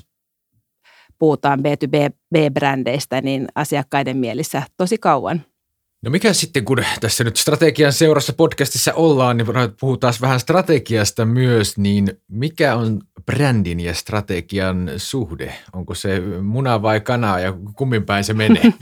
puhutaan 1.19 1.59
B2B-brändeistä, 1.59 3.21
niin 3.21 3.47
asiakkaiden 3.55 4.17
mielissä 4.17 4.63
tosi 4.77 4.97
kauan. 4.97 5.41
No 6.03 6.11
mikä 6.11 6.33
sitten, 6.33 6.65
kun 6.65 6.77
tässä 7.01 7.23
nyt 7.23 7.37
strategian 7.37 7.93
seurassa 7.93 8.33
podcastissa 8.33 8.93
ollaan, 8.93 9.37
niin 9.37 9.47
puhutaan 9.79 10.13
vähän 10.21 10.39
strategiasta 10.39 11.25
myös, 11.25 11.77
niin 11.77 12.13
mikä 12.27 12.75
on 12.75 13.01
brändin 13.25 13.79
ja 13.79 13.93
strategian 13.93 14.91
suhde? 14.97 15.53
Onko 15.73 15.95
se 15.95 16.19
muna 16.41 16.81
vai 16.81 17.01
kana 17.01 17.39
ja 17.39 17.53
kummin 17.75 18.05
päin 18.05 18.23
se 18.23 18.33
menee? 18.33 18.73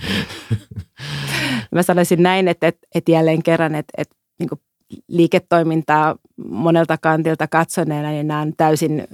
Mä 1.71 1.83
sanoisin 1.83 2.23
näin, 2.23 2.47
että, 2.47 2.67
että, 2.67 2.87
että 2.95 3.11
jälleen 3.11 3.43
kerran, 3.43 3.75
että, 3.75 3.93
että 3.97 4.15
niin 4.39 4.49
liiketoimintaa 5.07 6.15
monelta 6.49 6.97
kantilta 6.97 7.47
katsoneena, 7.47 8.09
niin 8.09 8.27
nämä 8.27 8.41
on 8.41 8.53
täysin 8.57 9.07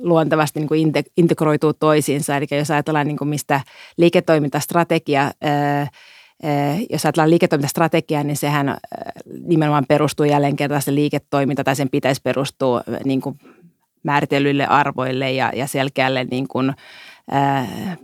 luontevasti 0.00 0.60
niin 0.60 0.92
integroituu 1.16 1.72
toisiinsa. 1.72 2.36
Eli 2.36 2.46
jos 2.50 2.70
ajatellaan, 2.70 3.06
niin 3.06 3.16
kuin 3.16 3.28
mistä 3.28 3.60
liiketoimintastrategia 3.96 5.30
ää, 5.40 5.86
jos 6.90 7.04
ajatellaan 7.04 7.30
liiketoimintastrategiaa, 7.30 8.22
niin 8.22 8.36
sehän 8.36 8.76
nimenomaan 9.44 9.86
perustuu 9.88 10.26
jälleen 10.26 10.56
kerran 10.56 10.82
se 10.82 10.94
liiketoiminta 10.94 11.64
tai 11.64 11.76
sen 11.76 11.90
pitäisi 11.90 12.20
perustua 12.24 12.82
niin 13.04 13.20
kuin 13.20 13.38
määritellyille 14.02 14.66
arvoille 14.66 15.32
ja, 15.32 15.52
ja 15.54 15.66
selkeälle 15.66 16.24
niin 16.24 16.48
kuin, 16.48 16.72
ää, 17.30 17.96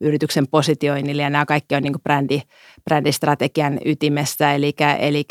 yrityksen 0.00 0.46
positioinnille 0.48 1.22
ja 1.22 1.30
nämä 1.30 1.46
kaikki 1.46 1.74
on 1.74 1.82
niin 1.82 1.92
kuin 1.92 2.02
brändi, 2.02 2.42
brändistrategian 2.84 3.78
ytimessä. 3.84 4.54
Eli, 4.54 4.72
eli 4.98 5.24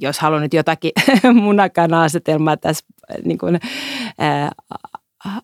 jos 0.00 0.18
haluan 0.18 0.42
nyt 0.42 0.54
jotakin 0.54 0.92
munakana-asetelmaa 1.42 2.56
tässä 2.56 2.86
niin 3.24 3.38
kuin, 3.38 3.60
ää, 4.18 4.50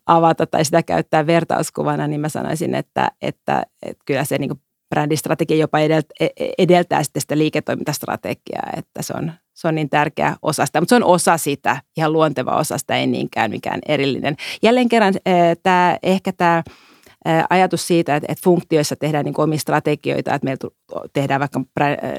avata 0.06 0.46
tai 0.46 0.64
sitä 0.64 0.82
käyttää 0.82 1.26
vertauskuvana, 1.26 2.06
niin 2.06 2.20
mä 2.20 2.28
sanoisin, 2.28 2.74
että, 2.74 3.10
että, 3.22 3.62
että 3.82 4.02
kyllä 4.04 4.24
se 4.24 4.38
niin 4.38 4.60
brändistrategia 4.92 5.56
jopa 5.56 5.78
e, 5.78 5.86
e, 6.20 6.28
edeltää 6.58 7.02
sitten 7.02 7.20
sitä 7.20 7.38
liiketoimintastrategiaa, 7.38 8.70
että 8.76 9.02
se 9.02 9.12
on, 9.16 9.32
se 9.54 9.68
on 9.68 9.74
niin 9.74 9.90
tärkeä 9.90 10.36
osa 10.42 10.66
sitä, 10.66 10.80
mutta 10.80 10.90
se 10.90 10.96
on 10.96 11.04
osa 11.04 11.36
sitä, 11.36 11.76
ihan 11.96 12.12
luonteva 12.12 12.50
osa 12.50 12.78
sitä, 12.78 12.96
ei 12.96 13.06
niinkään 13.06 13.50
mikään 13.50 13.80
erillinen. 13.88 14.36
Jälleen 14.62 14.88
kerran 14.88 15.14
tämä, 15.62 15.98
ehkä 16.02 16.32
tämä 16.32 16.62
ajatus 17.50 17.86
siitä, 17.86 18.16
että, 18.16 18.32
että 18.32 18.44
funktioissa 18.44 18.96
tehdään 18.96 19.24
niin 19.24 19.40
omia 19.40 19.58
strategioita, 19.58 20.34
että 20.34 20.44
meillä 20.44 20.70
tehdään 21.12 21.40
vaikka 21.40 21.60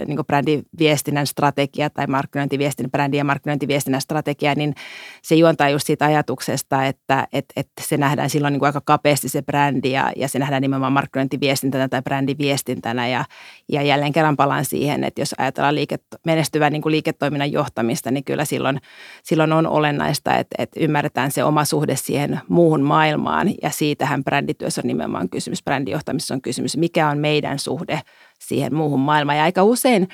niin 0.08 0.26
brändiviestinnän 0.28 1.28
strategia 1.28 1.90
tai 1.90 2.08
markkinointiviestinnän, 2.08 2.92
brändi- 2.92 3.18
ja 3.18 3.24
markkinointiviestinnän 3.24 4.02
strategia, 4.02 4.56
niin 4.56 4.76
se 5.22 5.36
juontaa 5.36 5.70
just 5.70 5.88
siitä 5.88 6.06
ajatuksesta, 6.06 6.86
että, 6.86 7.28
että, 7.34 7.54
että 7.56 7.82
se 7.82 7.98
nähdään 7.98 8.30
silloin 8.30 8.52
niin 8.52 8.60
kuin 8.60 8.68
aika 8.68 8.82
kapeasti 8.86 9.30
se 9.30 9.42
brändi 9.42 9.92
ja, 9.92 10.12
ja 10.16 10.28
se 10.28 10.40
nähdään 10.40 10.62
nimenomaan 10.62 10.94
markkinointiviestintänä 10.94 11.88
tai 11.88 12.02
brändiviestintänä 12.02 13.08
ja, 13.08 13.26
ja 13.72 13.82
jälleen 13.82 14.14
kerran 14.14 14.38
palaan 14.38 14.66
siihen, 14.66 15.04
että 15.04 15.22
jos 15.22 15.36
ajatellaan 15.38 15.76
liiket, 15.76 16.04
menestyvää 16.26 16.70
niin 16.70 16.82
kuin 16.82 16.92
liiketoiminnan 16.92 17.52
johtamista, 17.52 18.12
niin 18.12 18.24
kyllä 18.24 18.46
silloin, 18.46 18.82
silloin 19.24 19.54
on 19.54 19.68
olennaista, 19.68 20.38
että, 20.38 20.56
että 20.60 20.80
ymmärretään 20.80 21.32
se 21.32 21.44
oma 21.44 21.66
suhde 21.66 21.96
siihen 21.96 22.42
muuhun 22.48 22.82
maailmaan 22.82 23.50
ja 23.62 23.70
siitähän 23.70 24.24
brändityössä 24.24 24.82
on 24.82 24.88
nimenomaan 24.88 25.30
kysymys, 25.30 25.64
brändijohtamisessa 25.64 26.34
on 26.34 26.42
kysymys, 26.42 26.78
mikä 26.78 27.10
on 27.10 27.18
meidän 27.18 27.60
suhde 27.60 28.02
siihen 28.48 28.76
muuhun 28.76 29.00
maailmaan. 29.00 29.38
Ja 29.38 29.44
aika 29.44 29.64
usein 29.64 30.08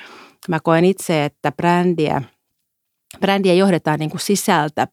mä 0.48 0.60
koen 0.60 0.84
itse, 0.84 1.24
että 1.24 1.52
brändiä, 1.52 2.22
brändiä 3.20 3.54
johdetaan 3.54 3.98
niin 3.98 4.10
kuin 4.10 4.20
sisältä 4.20 4.88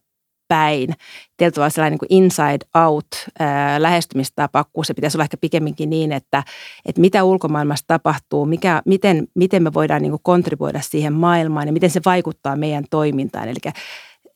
päin. 0.48 0.94
Tietyllä 1.36 1.54
tavalla 1.54 1.70
sellainen 1.70 1.98
niin 2.02 2.22
inside 2.24 2.66
out 2.74 3.06
ää, 3.38 3.82
lähestymistapa, 3.82 4.64
kun 4.72 4.84
se 4.84 4.94
pitäisi 4.94 5.16
olla 5.16 5.24
ehkä 5.24 5.36
pikemminkin 5.36 5.90
niin, 5.90 6.12
että, 6.12 6.44
että 6.86 7.00
mitä 7.00 7.24
ulkomaailmassa 7.24 7.84
tapahtuu, 7.86 8.46
mikä, 8.46 8.82
miten, 8.86 9.28
miten 9.34 9.62
me 9.62 9.74
voidaan 9.74 10.02
niin 10.02 10.12
kuin 10.12 10.22
kontribuoida 10.22 10.80
siihen 10.82 11.12
maailmaan 11.12 11.66
ja 11.66 11.72
miten 11.72 11.90
se 11.90 12.00
vaikuttaa 12.04 12.56
meidän 12.56 12.84
toimintaan. 12.90 13.48
Eli 13.48 13.72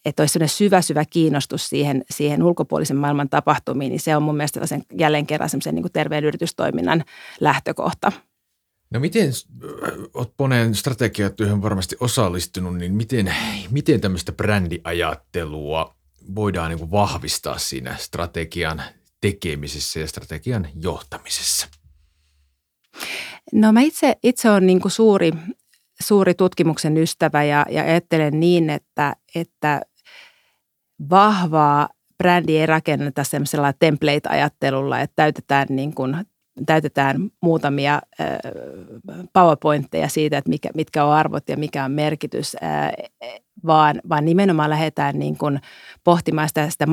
että 0.04 0.22
olisi 0.22 0.32
sellainen 0.32 0.56
syvä, 0.56 0.82
syvä 0.82 1.04
kiinnostus 1.10 1.68
siihen, 1.68 2.04
siihen 2.10 2.42
ulkopuolisen 2.42 2.96
maailman 2.96 3.28
tapahtumiin, 3.28 3.90
niin 3.90 4.00
se 4.00 4.16
on 4.16 4.22
mun 4.22 4.36
mielestä 4.36 4.60
jälleen 4.98 5.26
kerran 5.26 5.48
semmoisen 5.48 5.74
niin 5.74 5.92
terveen 5.92 6.24
yritystoiminnan 6.24 7.04
lähtökohta. 7.40 8.12
No 8.92 9.00
miten, 9.00 9.30
olet 10.14 10.32
moneen 10.38 10.74
strategiatyöhön 10.74 11.62
varmasti 11.62 11.96
osallistunut, 12.00 12.76
niin 12.76 12.94
miten, 12.94 13.34
miten 13.70 14.00
tämmöistä 14.00 14.32
brändiajattelua 14.32 15.94
voidaan 16.34 16.70
niin 16.70 16.90
vahvistaa 16.90 17.58
siinä 17.58 17.96
strategian 17.96 18.82
tekemisessä 19.20 20.00
ja 20.00 20.06
strategian 20.06 20.68
johtamisessa? 20.74 21.68
No 23.52 23.72
mä 23.72 23.80
itse, 23.80 24.16
itse 24.22 24.50
olen 24.50 24.66
niin 24.66 24.80
suuri, 24.86 25.32
suuri 26.02 26.34
tutkimuksen 26.34 26.96
ystävä 26.96 27.44
ja, 27.44 27.66
ja 27.70 27.82
ajattelen 27.82 28.40
niin, 28.40 28.70
että, 28.70 29.16
että 29.34 29.80
vahvaa 31.10 31.88
brändi 32.18 32.56
ei 32.56 32.66
rakenneta 32.66 33.24
semmoisella 33.24 33.72
template-ajattelulla, 33.72 35.00
että 35.00 35.16
täytetään, 35.16 35.66
niin 35.70 35.94
kuin, 35.94 36.16
täytetään 36.66 37.30
muutamia 37.40 38.00
powerpointteja 39.32 40.08
siitä, 40.08 40.38
että 40.38 40.50
mikä, 40.50 40.70
mitkä 40.74 41.04
on 41.04 41.12
arvot 41.12 41.48
ja 41.48 41.56
mikä 41.56 41.84
on 41.84 41.92
merkitys, 41.92 42.56
vaan, 43.66 44.00
vaan 44.08 44.24
nimenomaan 44.24 44.70
lähdetään 44.70 45.18
niin 45.18 45.38
kuin 45.38 45.60
pohtimaan 46.04 46.48
sitä, 46.48 46.70
sitä 46.70 46.86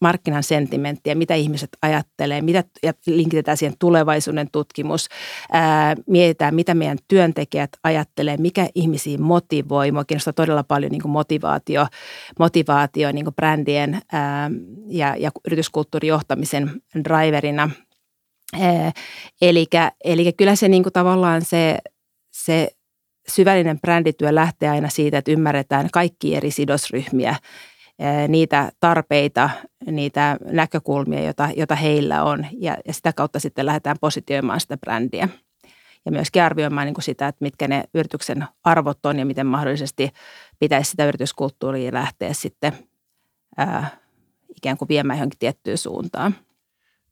markkinan, 0.00 0.42
sentimenttiä, 0.42 1.14
mitä 1.14 1.34
ihmiset 1.34 1.68
ajattelee, 1.82 2.42
mitä, 2.42 2.64
ja 2.82 2.92
linkitetään 3.06 3.56
siihen 3.56 3.78
tulevaisuuden 3.78 4.48
tutkimus, 4.52 5.08
ää, 5.52 5.94
mietitään, 6.06 6.54
mitä 6.54 6.74
meidän 6.74 6.98
työntekijät 7.08 7.70
ajattelee, 7.82 8.36
mikä 8.36 8.68
ihmisiä 8.74 9.18
motivoi. 9.18 9.92
Mua 9.92 10.04
kiinnostaa 10.04 10.32
todella 10.32 10.64
paljon 10.64 10.92
niin 10.92 11.02
kuin 11.02 11.12
motivaatio, 11.12 11.86
motivaatio 12.38 13.12
niin 13.12 13.24
kuin 13.24 13.34
brändien 13.34 14.00
ää, 14.12 14.50
ja, 14.86 15.16
ja 15.16 15.30
yrityskulttuurijohtamisen 15.46 16.70
driverina. 17.04 17.70
Eli 20.04 20.32
kyllä 20.32 20.56
se 20.56 20.68
niin 20.68 20.82
kuin 20.82 20.92
tavallaan 20.92 21.42
se, 21.42 21.78
se 22.30 22.68
syvällinen 23.28 23.80
brändityö 23.80 24.34
lähtee 24.34 24.68
aina 24.68 24.88
siitä, 24.88 25.18
että 25.18 25.32
ymmärretään 25.32 25.88
kaikki 25.92 26.36
eri 26.36 26.50
sidosryhmiä, 26.50 27.36
niitä 28.28 28.72
tarpeita, 28.80 29.50
niitä 29.86 30.36
näkökulmia, 30.44 31.24
joita, 31.24 31.48
joita 31.56 31.74
heillä 31.74 32.22
on 32.22 32.46
ja, 32.58 32.76
ja 32.86 32.92
sitä 32.92 33.12
kautta 33.12 33.40
sitten 33.40 33.66
lähdetään 33.66 33.96
positioimaan 34.00 34.60
sitä 34.60 34.76
brändiä. 34.76 35.28
Ja 36.04 36.12
myöskin 36.12 36.42
arvioimaan 36.42 36.86
niin 36.86 36.94
kuin 36.94 37.04
sitä, 37.04 37.28
että 37.28 37.44
mitkä 37.44 37.68
ne 37.68 37.84
yrityksen 37.94 38.44
arvot 38.64 39.06
on 39.06 39.18
ja 39.18 39.26
miten 39.26 39.46
mahdollisesti 39.46 40.10
pitäisi 40.58 40.90
sitä 40.90 41.06
yrityskulttuuria 41.06 41.92
lähteä 41.92 42.32
sitten 42.32 42.72
ää, 43.56 43.88
ikään 44.56 44.76
kuin 44.76 44.88
viemään 44.88 45.18
johonkin 45.18 45.38
tiettyyn 45.38 45.78
suuntaan. 45.78 46.34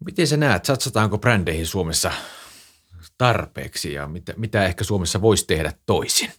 Miten 0.04 0.26
sä 0.26 0.36
näet, 0.36 0.64
satsataanko 0.64 1.18
brändeihin 1.18 1.66
Suomessa 1.66 2.12
tarpeeksi 3.18 3.92
ja 3.92 4.08
mitä, 4.08 4.34
mitä 4.36 4.64
ehkä 4.64 4.84
Suomessa 4.84 5.22
voisi 5.22 5.46
tehdä 5.46 5.72
toisin? 5.86 6.30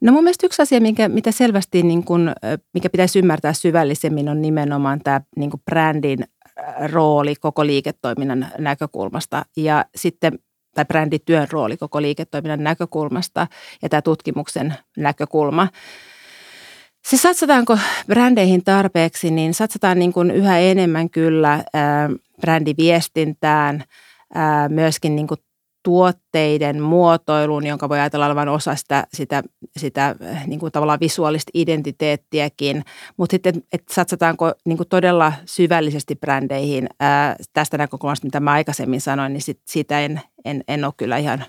No 0.00 0.12
mun 0.12 0.24
mielestä 0.24 0.46
yksi 0.46 0.62
asia, 0.62 0.80
mikä, 0.80 1.08
mitä 1.08 1.32
selvästi, 1.32 1.82
niin 1.82 2.04
kun, 2.04 2.32
mikä 2.74 2.90
pitäisi 2.90 3.18
ymmärtää 3.18 3.52
syvällisemmin, 3.52 4.28
on 4.28 4.42
nimenomaan 4.42 5.00
tämä 5.00 5.20
niin 5.36 5.50
brändin 5.64 6.24
rooli 6.92 7.34
koko 7.36 7.66
liiketoiminnan 7.66 8.46
näkökulmasta 8.58 9.44
ja 9.56 9.84
sitten 9.96 10.38
tai 10.74 10.84
brändityön 10.84 11.48
rooli 11.50 11.76
koko 11.76 12.02
liiketoiminnan 12.02 12.64
näkökulmasta 12.64 13.46
ja 13.82 13.88
tämä 13.88 14.02
tutkimuksen 14.02 14.74
näkökulma. 14.96 15.68
Se 17.06 17.16
satsataanko 17.16 17.78
brändeihin 18.06 18.64
tarpeeksi, 18.64 19.30
niin 19.30 19.54
satsataan 19.54 19.98
niin 19.98 20.12
kuin 20.12 20.30
yhä 20.30 20.58
enemmän 20.58 21.10
kyllä 21.10 21.64
ää, 21.74 22.10
brändiviestintään– 22.40 23.84
myöskin 24.68 25.16
niin 25.16 25.26
kuin 25.26 25.38
tuotteiden 25.82 26.82
muotoiluun, 26.82 27.66
jonka 27.66 27.88
voi 27.88 27.98
ajatella 27.98 28.26
olevan 28.26 28.48
osa 28.48 28.76
sitä, 28.76 29.06
sitä, 29.12 29.42
sitä 29.76 30.16
niin 30.46 30.60
kuin 30.60 30.72
tavallaan 30.72 31.00
visuaalista 31.00 31.50
identiteettiäkin, 31.54 32.84
mutta 33.16 33.34
sitten, 33.34 33.62
että 33.72 33.94
satsataanko 33.94 34.52
niin 34.64 34.76
kuin 34.76 34.88
todella 34.88 35.32
syvällisesti 35.44 36.14
brändeihin 36.16 36.88
ää, 37.00 37.36
tästä 37.52 37.78
näkökulmasta, 37.78 38.26
mitä 38.26 38.40
mä 38.40 38.52
aikaisemmin 38.52 39.00
sanoin, 39.00 39.32
niin 39.32 39.42
sit, 39.42 39.60
siitä 39.66 40.00
en, 40.00 40.20
en, 40.44 40.64
en 40.68 40.84
ole 40.84 40.92
kyllä 40.96 41.16
ihan, 41.16 41.44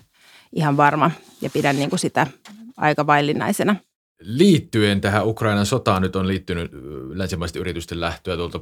ihan 0.52 0.76
varma 0.76 1.10
ja 1.42 1.50
pidän 1.50 1.76
niin 1.76 1.90
kuin 1.90 2.00
sitä 2.00 2.26
aika 2.76 3.06
vaillinaisena 3.06 3.76
liittyen 4.20 5.00
tähän 5.00 5.26
Ukrainan 5.26 5.66
sotaan 5.66 6.02
nyt 6.02 6.16
on 6.16 6.28
liittynyt 6.28 6.70
länsimaisten 7.14 7.60
yritysten 7.60 8.00
lähtöä 8.00 8.36
tuolta 8.36 8.60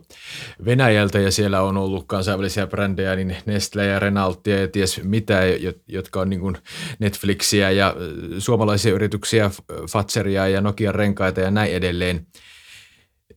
Venäjältä 0.65 1.19
ja 1.19 1.31
siellä 1.31 1.63
on 1.63 1.77
ollut 1.77 2.05
kansainvälisiä 2.07 2.67
brändejä, 2.67 3.17
niin 3.17 3.37
Nestle 3.47 3.87
ja 3.87 3.99
Renaultia 3.99 4.61
ja 4.61 4.69
ties 4.69 5.01
mitä, 5.03 5.41
jotka 5.89 6.21
on 6.21 6.31
niin 6.31 6.41
kuin 6.41 6.57
Netflixiä 6.99 7.71
ja 7.71 7.95
suomalaisia 8.39 8.95
yrityksiä, 8.95 9.51
Fatseria 9.91 10.49
ja 10.49 10.61
Nokian 10.61 10.95
renkaita 10.95 11.41
ja 11.41 11.51
näin 11.51 11.73
edelleen. 11.73 12.27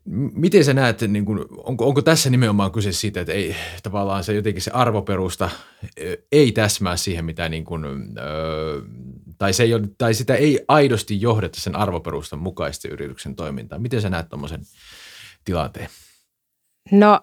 Miten 0.06 0.66
sä 0.66 0.74
näet, 0.74 1.02
niin 1.02 1.26
kuin, 1.26 1.40
onko, 1.58 1.88
onko 1.88 2.02
tässä 2.02 2.30
nimenomaan 2.30 2.72
kyse 2.72 2.92
siitä, 2.92 3.22
että 3.22 3.34
ei, 3.34 3.56
tavallaan 3.84 4.24
se 4.24 4.34
jotenkin 4.34 4.62
se 4.62 4.72
arvoperusta 4.72 5.50
ei 6.32 6.52
täsmää 6.52 6.98
siihen, 6.98 7.26
mitä 7.26 7.50
niin 7.50 7.66
kuin, 7.66 7.86
öö, 8.18 8.82
tai, 9.38 9.54
se 9.54 9.64
ei 9.64 9.74
ole, 9.74 9.90
tai 9.98 10.14
sitä 10.14 10.36
ei 10.36 10.60
aidosti 10.68 11.22
johdeta 11.22 11.62
sen 11.62 11.76
arvoperustan 11.76 12.40
mukaisesti 12.40 12.88
yrityksen 12.88 13.36
toimintaan. 13.36 13.82
Miten 13.82 14.02
sä 14.02 14.10
näet 14.10 14.30
tuommoisen 14.30 14.62
tilanteen? 15.46 15.90
No 16.92 17.22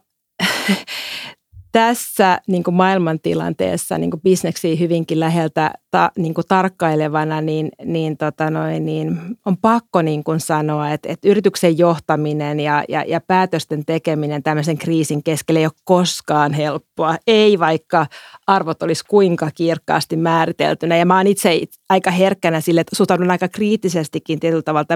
tässä 1.73 2.41
niin 2.49 2.65
kuin 2.65 2.75
maailmantilanteessa 2.75 3.99
niin 3.99 4.11
kuin 4.11 4.21
bisneksiä 4.21 4.77
hyvinkin 4.77 5.21
läheltä 5.21 5.71
ta, 5.91 6.11
niin 6.19 6.35
kuin 6.35 6.45
tarkkailevana, 6.49 7.41
niin, 7.41 7.69
niin, 7.85 8.17
tota 8.17 8.51
noin, 8.51 8.87
niin 8.87 9.21
on 9.47 9.57
pakko 9.57 10.03
niin 10.03 10.25
kuin 10.25 10.41
sanoa, 10.41 10.91
että, 10.91 11.13
että 11.13 11.29
yrityksen 11.29 11.79
johtaminen 11.79 12.61
ja, 12.61 12.85
ja, 12.89 13.05
ja 13.07 13.21
päätösten 13.21 13.85
tekeminen 13.85 14.43
tämmöisen 14.43 14.79
kriisin 14.79 15.23
keskellä 15.23 15.61
ei 15.61 15.67
ole 15.67 15.73
koskaan 15.85 16.53
helppoa. 16.53 17.17
Ei 17.27 17.59
vaikka 17.59 18.07
arvot 18.47 18.83
olisi 18.83 19.05
kuinka 19.09 19.51
kirkkaasti 19.55 20.17
määriteltynä. 20.17 20.97
Ja 20.97 21.07
mä 21.07 21.17
oon 21.17 21.27
itse 21.27 21.61
aika 21.89 22.11
herkkänä 22.11 22.61
sille, 22.61 22.81
että 22.81 22.97
suhtaudun 22.97 23.31
aika 23.31 23.49
kriittisestikin 23.49 24.41
tietyllä 24.41 24.63
tavalla 24.63 24.87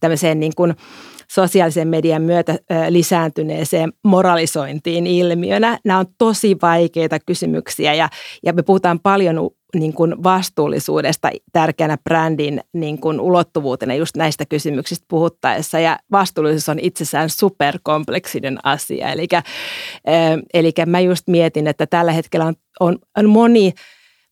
tämmöiseen 0.00 0.40
niin 0.40 0.52
kuin 0.56 0.74
sosiaalisen 1.30 1.88
median 1.88 2.22
myötä 2.22 2.58
lisääntyneeseen 2.88 3.92
moralisointiin 4.04 5.06
ilmiönä. 5.06 5.78
Nämä 5.84 5.98
on 5.98 6.06
tosi 6.18 6.56
vaikeita 6.62 7.18
kysymyksiä 7.26 7.94
ja, 7.94 8.08
ja 8.42 8.52
me 8.52 8.62
puhutaan 8.62 9.00
paljon 9.00 9.50
niin 9.74 9.92
kuin 9.92 10.22
vastuullisuudesta 10.22 11.30
tärkeänä 11.52 11.98
brändin 12.04 12.60
niin 12.74 12.98
kuin 12.98 13.20
ulottuvuutena 13.20 13.94
just 13.94 14.16
näistä 14.16 14.46
kysymyksistä 14.46 15.04
puhuttaessa. 15.08 15.78
Ja 15.78 15.98
vastuullisuus 16.12 16.68
on 16.68 16.78
itsessään 16.78 17.30
superkompleksinen 17.30 18.58
asia. 18.62 19.12
Eli, 19.12 19.28
eli 20.54 20.72
mä 20.86 21.00
just 21.00 21.28
mietin, 21.28 21.66
että 21.66 21.86
tällä 21.86 22.12
hetkellä 22.12 22.46
on, 22.46 22.54
on, 22.80 22.98
on 23.16 23.28
moni, 23.28 23.72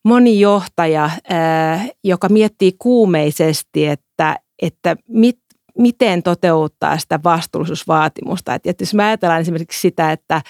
moni 0.05 0.39
johtaja, 0.39 1.09
joka 2.03 2.29
miettii 2.29 2.71
kuumeisesti, 2.79 3.87
että, 3.87 4.39
että 4.61 4.95
mit, 5.07 5.39
miten 5.77 6.23
toteuttaa 6.23 6.97
sitä 6.97 7.19
vastuullisuusvaatimusta. 7.23 8.53
Että 8.53 8.81
jos 8.81 8.93
me 8.93 9.03
ajatellaan 9.03 9.41
esimerkiksi 9.41 9.81
sitä, 9.81 10.11
että, 10.11 10.41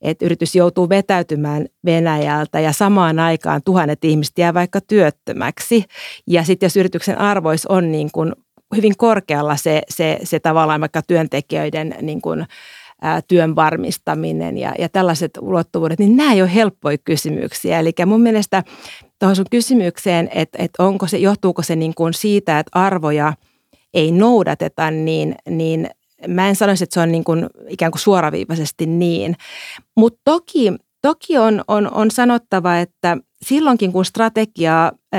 että 0.00 0.24
yritys 0.24 0.54
joutuu 0.54 0.88
vetäytymään 0.88 1.66
Venäjältä 1.84 2.60
ja 2.60 2.72
samaan 2.72 3.18
aikaan 3.18 3.60
tuhannet 3.64 4.04
ihmiset 4.04 4.38
jää 4.38 4.54
vaikka 4.54 4.80
työttömäksi. 4.80 5.84
Ja 6.26 6.44
sitten 6.44 6.66
jos 6.66 6.76
yrityksen 6.76 7.18
arvois 7.18 7.66
on 7.66 7.92
niin 7.92 8.10
kuin 8.12 8.32
hyvin 8.76 8.96
korkealla 8.96 9.56
se, 9.56 9.82
se, 9.88 10.18
se 10.22 10.40
tavallaan 10.40 10.80
vaikka 10.80 11.02
työntekijöiden 11.02 11.94
niin 12.02 12.20
kuin, 12.20 12.46
ää, 13.02 13.22
työn 13.28 13.56
varmistaminen 13.56 14.58
ja, 14.58 14.74
ja 14.78 14.88
tällaiset 14.88 15.30
ulottuvuudet, 15.40 15.98
niin 15.98 16.16
nämä 16.16 16.32
ei 16.32 16.42
ole 16.42 16.54
helppoja 16.54 16.98
kysymyksiä. 16.98 17.78
Eli 17.78 17.92
mun 18.06 18.20
mielestä 18.20 18.62
tuohon 19.18 19.36
sun 19.36 19.46
kysymykseen, 19.50 20.30
että, 20.34 20.58
että 20.62 20.82
onko 20.82 21.06
se, 21.06 21.18
johtuuko 21.18 21.62
se 21.62 21.76
niin 21.76 21.94
kuin 21.94 22.14
siitä, 22.14 22.58
että 22.58 22.78
arvoja 22.78 23.32
ei 23.94 24.12
noudateta, 24.12 24.90
niin, 24.90 25.34
niin 25.48 25.90
mä 26.28 26.48
en 26.48 26.56
sanoisi, 26.56 26.84
että 26.84 26.94
se 26.94 27.00
on 27.00 27.12
niin 27.12 27.24
kuin 27.24 27.46
ikään 27.68 27.92
kuin 27.92 28.00
suoraviivaisesti 28.00 28.86
niin. 28.86 29.36
Mutta 29.96 30.20
toki, 30.24 30.72
toki 31.02 31.38
on, 31.38 31.64
on, 31.68 31.94
on 31.94 32.10
sanottava, 32.10 32.78
että 32.78 33.16
silloinkin 33.42 33.92
kun 33.92 34.04
strategiaa 34.04 34.92
ö, 35.14 35.18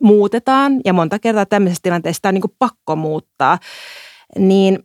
muutetaan, 0.00 0.80
ja 0.84 0.92
monta 0.92 1.18
kertaa 1.18 1.46
tämmöisessä 1.46 1.82
tilanteessa 1.82 2.18
sitä 2.18 2.28
on 2.28 2.34
niin 2.34 2.42
kuin 2.42 2.56
pakko 2.58 2.96
muuttaa, 2.96 3.58
niin, 4.38 4.78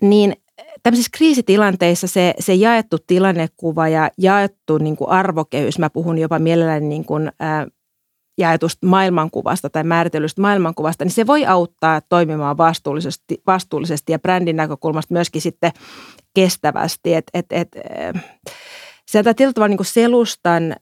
niin 0.00 0.32
tämmöisissä 0.82 1.10
kriisitilanteissa 1.16 2.06
se, 2.06 2.34
se 2.38 2.54
jaettu 2.54 2.98
tilannekuva 3.06 3.88
ja 3.88 4.10
jaettu 4.18 4.78
niin 4.78 4.96
kuin 4.96 5.10
arvokehys, 5.10 5.78
mä 5.78 5.90
puhun 5.90 6.18
jopa 6.18 6.38
mielelläni 6.38 6.88
niin 6.88 7.04
kuin, 7.04 7.28
ä, 7.28 7.66
jaetusta 8.38 8.86
maailmankuvasta 8.86 9.70
tai 9.70 9.84
määritellystä 9.84 10.40
maailmankuvasta, 10.40 11.04
niin 11.04 11.12
se 11.12 11.26
voi 11.26 11.46
auttaa 11.46 12.00
toimimaan 12.00 12.56
vastuullisesti, 12.56 13.42
vastuullisesti 13.46 14.12
ja 14.12 14.18
brändin 14.18 14.56
näkökulmasta 14.56 15.14
myöskin 15.14 15.42
sitten 15.42 15.72
kestävästi. 16.34 17.14
Et, 17.14 17.24
et, 17.34 17.46
et, 17.50 17.68
sieltä 19.06 19.34
tietyllä 19.34 19.52
tavalla 19.52 19.76
niin 19.76 19.84
selustan 19.86 20.76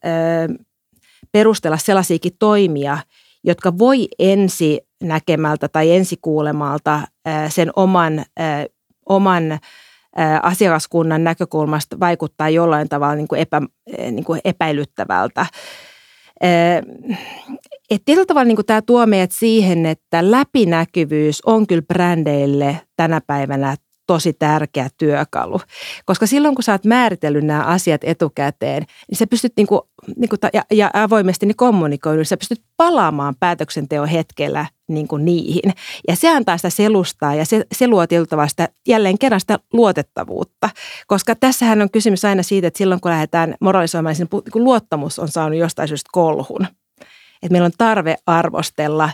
perustella 1.31 1.77
sellaisiakin 1.77 2.31
toimia, 2.39 2.97
jotka 3.43 3.77
voi 3.77 4.07
ensi 4.19 4.81
näkemältä 5.03 5.67
tai 5.67 5.91
ensi 5.91 6.17
kuulemalta 6.21 7.01
sen 7.49 7.71
oman, 7.75 8.25
oman 9.09 9.59
asiakaskunnan 10.41 11.23
näkökulmasta 11.23 11.99
vaikuttaa 11.99 12.49
jollain 12.49 12.89
tavalla 12.89 13.15
niin 13.15 13.27
kuin 13.27 13.41
epä, 13.41 13.61
niin 14.11 14.23
kuin 14.23 14.41
epäilyttävältä. 14.45 15.45
Että 17.89 18.05
tietyllä 18.05 18.25
tavalla 18.25 18.47
niin 18.47 18.65
tämä 18.65 18.81
tuo 18.81 19.05
meidät 19.05 19.31
siihen, 19.31 19.85
että 19.85 20.31
läpinäkyvyys 20.31 21.41
on 21.45 21.67
kyllä 21.67 21.81
brändeille 21.81 22.81
tänä 22.95 23.21
päivänä 23.27 23.75
tosi 24.07 24.33
tärkeä 24.33 24.89
työkalu. 24.97 25.59
Koska 26.05 26.25
silloin, 26.25 26.55
kun 26.55 26.63
sä 26.63 26.71
oot 26.71 26.85
määritellyt 26.85 27.43
nämä 27.43 27.63
asiat 27.63 28.01
etukäteen, 28.03 28.85
niin 29.09 29.17
sä 29.17 29.27
pystyt 29.27 29.53
niinku, 29.57 29.89
niinku, 30.17 30.35
ja, 30.53 30.63
ja 30.71 30.89
avoimesti 30.93 31.45
niin 31.45 31.55
kommunikoinut, 31.55 32.17
niin 32.17 32.25
sä 32.25 32.37
pystyt 32.37 32.61
palaamaan 32.77 33.35
päätöksenteon 33.39 34.07
hetkellä 34.07 34.65
niin 34.93 35.07
kuin 35.07 35.25
niihin. 35.25 35.73
Ja 36.07 36.15
se 36.15 36.29
antaa 36.29 36.57
sitä 36.57 36.69
selustaa 36.69 37.35
ja 37.35 37.45
se, 37.45 37.65
se 37.71 37.87
luo 37.87 38.05
sitä, 38.47 38.69
jälleen 38.87 39.17
kerran 39.17 39.39
sitä 39.39 39.59
luotettavuutta. 39.73 40.69
Koska 41.07 41.35
tässähän 41.35 41.81
on 41.81 41.91
kysymys 41.91 42.25
aina 42.25 42.43
siitä, 42.43 42.67
että 42.67 42.77
silloin 42.77 43.01
kun 43.01 43.11
lähdetään 43.11 43.55
moralisoimaan, 43.61 44.15
niin 44.17 44.43
kun 44.51 44.63
luottamus 44.63 45.19
on 45.19 45.27
saanut 45.27 45.59
jostain 45.59 45.87
syystä 45.87 46.09
kolhun. 46.11 46.67
Että 47.43 47.51
meillä 47.51 47.65
on 47.65 47.71
tarve 47.77 48.15
arvostella 48.25 49.09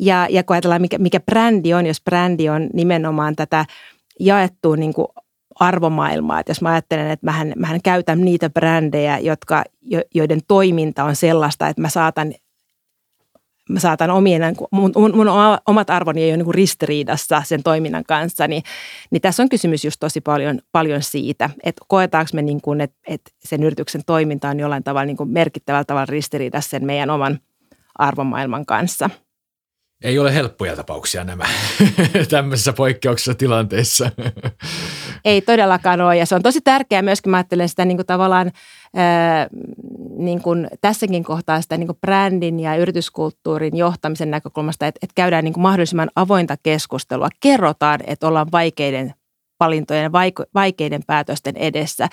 ja, 0.00 0.26
ja 0.30 0.44
kun 0.44 0.54
ajatellaan, 0.54 0.80
mikä, 0.80 0.98
mikä 0.98 1.20
brändi 1.20 1.74
on, 1.74 1.86
jos 1.86 2.00
brändi 2.04 2.48
on 2.48 2.70
nimenomaan 2.72 3.36
tätä 3.36 3.64
jaettua 4.20 4.76
niin 4.76 4.94
kuin 4.94 5.08
arvomaailmaa. 5.60 6.40
Että 6.40 6.50
jos 6.50 6.62
mä 6.62 6.70
ajattelen, 6.70 7.10
että 7.10 7.26
mähän, 7.26 7.52
mähän 7.56 7.82
käytän 7.82 8.20
niitä 8.20 8.50
brändejä, 8.50 9.18
jotka, 9.18 9.64
joiden 10.14 10.40
toiminta 10.48 11.04
on 11.04 11.16
sellaista, 11.16 11.68
että 11.68 11.82
mä 11.82 11.88
saatan 11.88 12.34
mä 13.68 13.80
saatan 13.80 14.10
omien, 14.10 14.42
mun, 14.70 14.92
mun, 14.96 15.16
mun 15.16 15.26
omat 15.66 15.90
arvoni 15.90 16.22
ei 16.22 16.30
ole 16.30 16.36
niin 16.36 16.54
ristiriidassa 16.54 17.42
sen 17.44 17.62
toiminnan 17.62 18.04
kanssa, 18.04 18.48
niin, 18.48 18.62
niin 19.10 19.22
tässä 19.22 19.42
on 19.42 19.48
kysymys 19.48 19.84
just 19.84 20.00
tosi 20.00 20.20
paljon, 20.20 20.58
paljon 20.72 21.02
siitä, 21.02 21.50
että 21.62 21.84
koetaanko 21.88 22.30
me 22.32 22.42
niin 22.42 22.60
kuin, 22.60 22.80
että, 22.80 22.96
että 23.06 23.30
sen 23.44 23.62
yrityksen 23.62 24.02
toiminta 24.06 24.48
on 24.48 24.60
jollain 24.60 24.84
tavalla 24.84 25.06
niin 25.06 25.16
kuin 25.16 25.30
merkittävällä 25.30 25.84
tavalla 25.84 26.06
ristiriidassa 26.06 26.70
sen 26.70 26.86
meidän 26.86 27.10
oman 27.10 27.40
arvomaailman 27.98 28.66
kanssa– 28.66 29.10
ei 30.02 30.18
ole 30.18 30.34
helppoja 30.34 30.76
tapauksia 30.76 31.24
nämä 31.24 31.44
tämmöisessä 32.30 32.72
poikkeuksessa 32.72 33.34
tilanteessa. 33.34 34.10
Ei 35.26 35.40
todellakaan 35.42 36.00
ole 36.00 36.16
ja 36.16 36.26
se 36.26 36.34
on 36.34 36.42
tosi 36.42 36.60
tärkeää 36.60 37.02
myöskin, 37.02 37.30
mä 37.30 37.36
ajattelen 37.36 37.68
sitä 37.68 37.84
niin 37.84 37.96
kuin 37.96 38.06
tavallaan 38.06 38.52
ää, 38.94 39.46
niin 40.16 40.42
kuin 40.42 40.68
tässäkin 40.80 41.24
kohtaa 41.24 41.60
sitä 41.60 41.76
niin 41.76 41.86
kuin 41.86 41.98
brändin 42.00 42.60
ja 42.60 42.76
yrityskulttuurin 42.76 43.76
johtamisen 43.76 44.30
näkökulmasta, 44.30 44.86
että, 44.86 44.98
että 45.02 45.14
käydään 45.14 45.44
niin 45.44 45.52
kuin 45.54 45.62
mahdollisimman 45.62 46.10
avointa 46.16 46.56
keskustelua. 46.62 47.28
Kerrotaan, 47.40 48.00
että 48.06 48.28
ollaan 48.28 48.46
vaikeiden 48.52 49.14
valintojen, 49.60 50.12
vaikeiden 50.54 51.02
päätösten 51.06 51.56
edessä. 51.56 52.08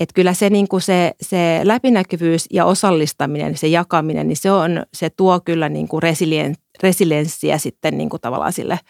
Että 0.00 0.14
kyllä 0.14 0.32
se, 0.32 0.50
niin 0.50 0.68
kuin 0.68 0.82
se, 0.82 1.12
se 1.20 1.60
läpinäkyvyys 1.64 2.46
ja 2.52 2.64
osallistaminen, 2.64 3.56
se 3.56 3.66
jakaminen, 3.66 4.28
niin 4.28 4.36
se, 4.36 4.50
on, 4.50 4.82
se 4.94 5.10
tuo 5.10 5.40
kyllä 5.40 5.68
niin 5.68 5.88
kuin 5.88 6.02
resilien, 6.02 6.54
resilienssiä 6.82 7.58
sitten 7.58 7.98
niin 7.98 8.08
kuin 8.08 8.20
tavallaan 8.20 8.52
sille, 8.52 8.80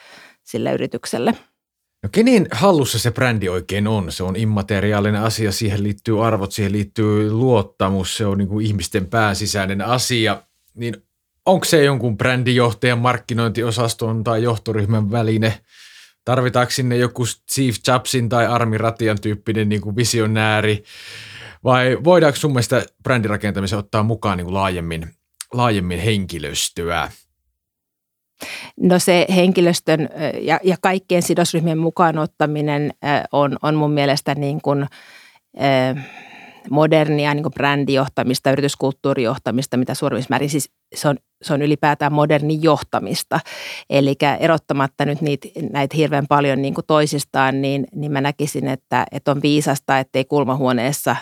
sille 0.45 0.73
yritykselle. 0.73 1.35
No 2.07 2.11
kenen 2.12 2.47
hallussa 2.51 2.99
se 2.99 3.11
brändi 3.11 3.49
oikein 3.49 3.87
on? 3.87 4.12
Se 4.12 4.23
on 4.23 4.37
immateriaalinen 4.37 5.23
asia, 5.23 5.53
siihen 5.53 5.83
liittyy 5.83 6.27
arvot, 6.27 6.53
siihen 6.53 6.73
liittyy 6.73 7.31
luottamus, 7.31 8.16
se 8.16 8.27
on 8.27 8.38
niin 8.38 8.49
kuin 8.49 8.66
ihmisten 8.66 9.07
pääsisäinen 9.07 9.83
asia. 9.83 10.42
Niin 10.75 10.97
onko 11.47 11.64
se 11.64 11.85
jonkun 11.85 12.16
brändijohtajan 12.16 12.99
markkinointiosaston 12.99 14.25
tai 14.25 14.42
johtoryhmän 14.42 15.11
väline? 15.11 15.61
Tarvitaanko 16.25 16.71
sinne 16.71 16.97
joku 16.97 17.27
Steve 17.27 17.77
Jobsin 17.88 18.29
tai 18.29 18.47
Armi 18.47 18.79
Ratian 18.79 19.21
tyyppinen 19.21 19.69
niin 19.69 19.81
kuin 19.81 19.97
visionääri? 19.97 20.83
Vai 21.64 21.99
voidaanko 22.05 22.37
sun 22.37 22.51
mielestä 22.51 22.87
brändirakentamiseen 23.03 23.79
ottaa 23.79 24.03
mukaan 24.03 24.38
niin 24.38 24.45
kuin 24.45 24.55
laajemmin, 24.55 25.11
laajemmin 25.53 25.99
henkilöstöä? 25.99 27.11
No 28.81 28.99
se 28.99 29.27
henkilöstön 29.35 30.09
ja, 30.41 30.61
ja 30.65 30.77
kaikkien 30.81 31.23
sidosryhmien 31.23 31.79
mukaan 31.79 32.19
ottaminen 32.19 32.91
on, 33.33 33.57
on 33.62 33.75
mun 33.75 33.93
mielestä 33.93 34.35
niin 34.35 34.61
kuin, 34.62 34.87
modernia 36.70 37.35
niin 37.35 37.44
brändijohtamista, 37.55 38.50
yrityskulttuurijohtamista, 38.50 39.76
mitä 39.76 39.94
suurimmissa 39.94 40.31
määrin 40.31 40.50
siis 40.50 40.70
se 40.94 41.09
on, 41.09 41.16
se 41.42 41.55
on 41.55 41.62
ylipäätään 41.62 42.12
moderni 42.12 42.59
johtamista. 42.62 43.40
Eli 43.90 44.16
erottamatta 44.40 45.05
nyt 45.05 45.20
niitä, 45.20 45.48
näitä 45.72 45.96
hirveän 45.96 46.26
paljon 46.29 46.62
niin 46.62 46.74
kuin 46.74 46.85
toisistaan, 46.87 47.62
niin, 47.62 47.87
niin 47.94 48.12
mä 48.12 48.20
näkisin, 48.20 48.68
että, 48.68 49.07
että 49.12 49.31
on 49.31 49.42
viisasta, 49.42 49.98
ettei 49.98 50.24
kulmahuoneessa 50.24 51.16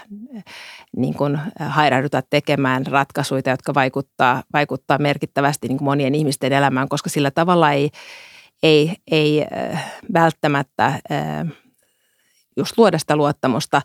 niin 0.96 1.14
kuin 1.14 1.38
hairahduta 1.60 2.22
tekemään 2.30 2.86
ratkaisuja, 2.86 3.42
jotka 3.46 3.74
vaikuttaa, 3.74 4.42
vaikuttaa 4.52 4.98
merkittävästi 4.98 5.68
niin 5.68 5.78
kuin 5.78 5.86
monien 5.86 6.14
ihmisten 6.14 6.52
elämään, 6.52 6.88
koska 6.88 7.10
sillä 7.10 7.30
tavalla 7.30 7.72
ei, 7.72 7.90
ei, 8.62 8.96
ei 9.10 9.44
äh, 9.72 9.94
välttämättä 10.12 10.86
äh, 10.86 11.00
just 12.56 12.78
luoda 12.78 12.98
sitä 12.98 13.16
luottamusta, 13.16 13.82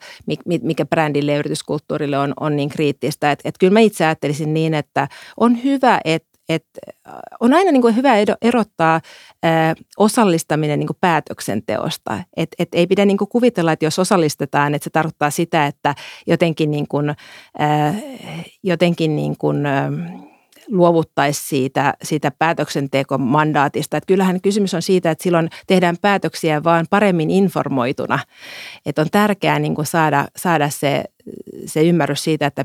mikä 0.62 0.86
brändille 0.86 1.32
ja 1.32 1.38
yrityskulttuurille 1.38 2.20
on, 2.20 2.34
on 2.40 2.56
niin 2.56 2.70
kriittistä. 2.70 3.32
Että 3.32 3.50
et 3.50 3.56
kyllä 3.60 3.74
mä 3.74 3.80
itse 3.80 4.06
ajattelisin 4.06 4.54
niin, 4.54 4.74
että 4.74 5.08
on 5.38 5.64
hyvä, 5.64 6.00
että 6.06 6.30
et 6.50 6.66
on 7.40 7.54
aina 7.54 7.72
niin 7.72 7.82
kuin 7.82 7.96
hyvä 7.96 8.14
erottaa 8.42 9.02
ää, 9.44 9.76
osallistaminen 9.98 10.80
niin 10.80 10.88
kuin 10.88 10.98
päätöksenteosta. 11.02 12.20
Et, 12.38 12.50
et 12.60 12.70
ei 12.74 12.88
pidä 12.88 13.06
niin 13.06 13.18
kuin 13.18 13.28
kuvitella, 13.28 13.72
että 13.72 13.86
jos 13.86 14.00
osallistetaan, 14.00 14.76
että 14.76 14.84
se 14.84 14.90
tarkoittaa 14.90 15.30
sitä, 15.30 15.66
että 15.66 15.96
jotenkin, 16.28 16.72
niin 16.72 16.88
kuin, 16.88 17.16
ää, 17.60 17.96
jotenkin 18.64 19.16
niin 19.16 19.38
kuin, 19.38 19.66
ää, 19.66 19.92
luovuttaisi 20.72 21.48
siitä, 21.48 21.94
siitä 22.04 22.32
päätöksentekomandaatista. 22.40 23.98
Että 23.98 24.08
kyllähän 24.08 24.42
kysymys 24.42 24.74
on 24.74 24.82
siitä, 24.82 25.12
että 25.12 25.24
silloin 25.24 25.50
tehdään 25.68 25.96
päätöksiä 26.02 26.64
vaan 26.64 26.86
paremmin 26.90 27.30
informoituna. 27.30 28.20
Että 28.86 29.02
on 29.02 29.10
tärkeää 29.12 29.60
niin 29.60 29.76
kuin 29.76 29.86
saada, 29.86 30.26
saada 30.36 30.70
se, 30.70 31.04
se 31.66 31.84
ymmärrys 31.84 32.24
siitä, 32.24 32.46
että, 32.48 32.64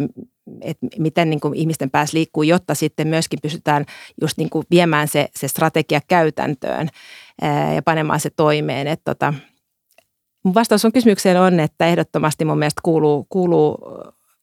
että 0.61 0.87
miten 0.99 1.31
niin 1.31 1.41
kuin 1.41 1.55
ihmisten 1.55 1.91
päässä 1.91 2.17
liikkuu, 2.17 2.43
jotta 2.43 2.75
sitten 2.75 3.09
myöskin 3.09 3.39
pystytään 3.43 3.85
just 4.21 4.39
niin 4.39 4.51
kuin 4.51 4.67
viemään 4.71 5.09
se, 5.09 5.29
se 5.37 5.49
strategia 5.49 6.01
käytäntöön 6.09 6.89
ja 7.75 7.83
panemaan 7.83 8.21
se 8.21 8.31
toimeen. 8.31 8.87
Että 8.87 9.15
tota, 9.15 9.35
mun 10.45 10.55
vastaus 10.55 10.85
on 10.85 10.93
kysymykseen 10.93 11.41
on, 11.41 11.61
että 11.61 11.87
ehdottomasti 11.87 12.45
mun 12.45 12.59
mielestä 12.59 12.81
kuuluu, 12.85 13.27
kuuluu 13.29 13.79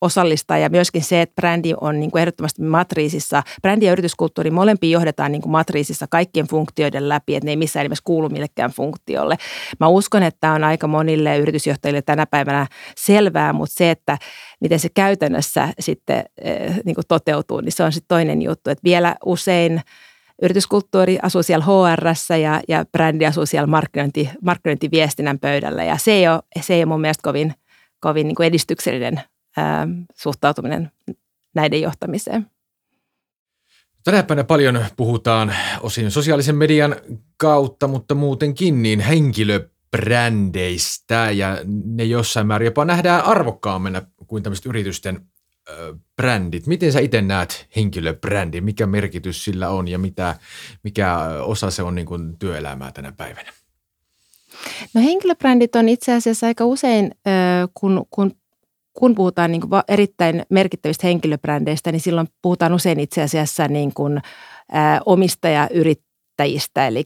osallistaa 0.01 0.57
ja 0.57 0.69
myöskin 0.69 1.03
se, 1.03 1.21
että 1.21 1.35
brändi 1.35 1.73
on 1.81 1.99
niin 1.99 2.11
kuin 2.11 2.21
ehdottomasti 2.21 2.61
matriisissa. 2.61 3.43
Brändi 3.61 3.85
ja 3.85 3.91
yrityskulttuuri 3.91 4.51
molempiin 4.51 4.91
johdetaan 4.91 5.31
niin 5.31 5.41
kuin 5.41 5.51
matriisissa 5.51 6.05
kaikkien 6.09 6.47
funktioiden 6.47 7.09
läpi, 7.09 7.35
että 7.35 7.45
ne 7.45 7.51
ei 7.51 7.55
missään 7.55 7.83
nimessä 7.83 8.03
kuulu 8.05 8.29
millekään 8.29 8.71
funktiolle. 8.71 9.37
Mä 9.79 9.87
uskon, 9.87 10.23
että 10.23 10.51
on 10.51 10.63
aika 10.63 10.87
monille 10.87 11.37
yritysjohtajille 11.37 12.01
tänä 12.01 12.25
päivänä 12.25 12.67
selvää, 12.97 13.53
mutta 13.53 13.75
se, 13.77 13.91
että 13.91 14.17
miten 14.61 14.79
se 14.79 14.89
käytännössä 14.89 15.69
sitten 15.79 16.23
eh, 16.41 16.75
niin 16.85 16.95
kuin 16.95 17.05
toteutuu, 17.07 17.61
niin 17.61 17.71
se 17.71 17.83
on 17.83 17.91
sitten 17.91 18.07
toinen 18.07 18.41
juttu. 18.41 18.69
Että 18.69 18.83
vielä 18.83 19.15
usein 19.25 19.81
yrityskulttuuri 20.41 21.19
asuu 21.21 21.43
siellä 21.43 21.65
hr 21.65 22.05
ja, 22.41 22.61
ja 22.67 22.85
brändi 22.91 23.25
asuu 23.25 23.45
siellä 23.45 23.67
markkinointi, 23.67 24.29
markkinointiviestinnän 24.41 25.39
pöydällä 25.39 25.83
ja 25.83 25.97
se 25.97 26.11
ei 26.11 26.27
ole, 26.27 26.39
se 26.61 26.73
ei 26.73 26.79
ole 26.79 26.85
mun 26.85 27.01
mielestä 27.01 27.23
kovin, 27.23 27.53
kovin 27.99 28.27
niin 28.27 28.35
kuin 28.35 28.47
edistyksellinen 28.47 29.21
suhtautuminen 30.15 30.91
näiden 31.53 31.81
johtamiseen. 31.81 32.47
Tänä 34.03 34.23
päivänä 34.23 34.43
paljon 34.43 34.85
puhutaan 34.97 35.55
osin 35.81 36.11
sosiaalisen 36.11 36.55
median 36.55 36.95
kautta, 37.37 37.87
mutta 37.87 38.15
muutenkin 38.15 38.83
niin 38.83 38.99
henkilöbrändeistä 38.99 41.31
ja 41.31 41.57
ne 41.85 42.03
jossain 42.03 42.47
määrin 42.47 42.65
jopa 42.65 42.85
nähdään 42.85 43.25
arvokkaammena 43.25 44.01
kuin 44.27 44.43
tämmöiset 44.43 44.65
yritysten 44.65 45.25
brändit. 46.15 46.67
Miten 46.67 46.91
sä 46.91 46.99
itse 46.99 47.21
näet 47.21 47.67
henkilöbrändi? 47.75 48.61
Mikä 48.61 48.87
merkitys 48.87 49.43
sillä 49.43 49.69
on 49.69 49.87
ja 49.87 49.99
mitä, 49.99 50.35
mikä 50.83 51.17
osa 51.41 51.71
se 51.71 51.83
on 51.83 51.95
niin 51.95 52.07
kuin 52.07 52.39
työelämää 52.39 52.91
tänä 52.91 53.11
päivänä? 53.11 53.53
No 54.93 55.01
henkilöbrändit 55.01 55.75
on 55.75 55.89
itse 55.89 56.13
asiassa 56.13 56.47
aika 56.47 56.65
usein, 56.65 57.11
kun, 57.73 58.05
kun 58.09 58.31
kun 59.01 59.15
puhutaan 59.15 59.51
niin 59.51 59.61
kuin 59.61 59.81
erittäin 59.87 60.43
merkittävistä 60.49 61.07
henkilöbrändeistä, 61.07 61.91
niin 61.91 61.99
silloin 61.99 62.27
puhutaan 62.41 62.73
usein 62.73 62.99
itse 62.99 63.21
asiassa 63.21 63.67
niin 63.67 63.93
kuin, 63.93 64.17
ä, 64.17 64.21
omistajayrittäjistä, 65.05 66.87
eli 66.87 67.03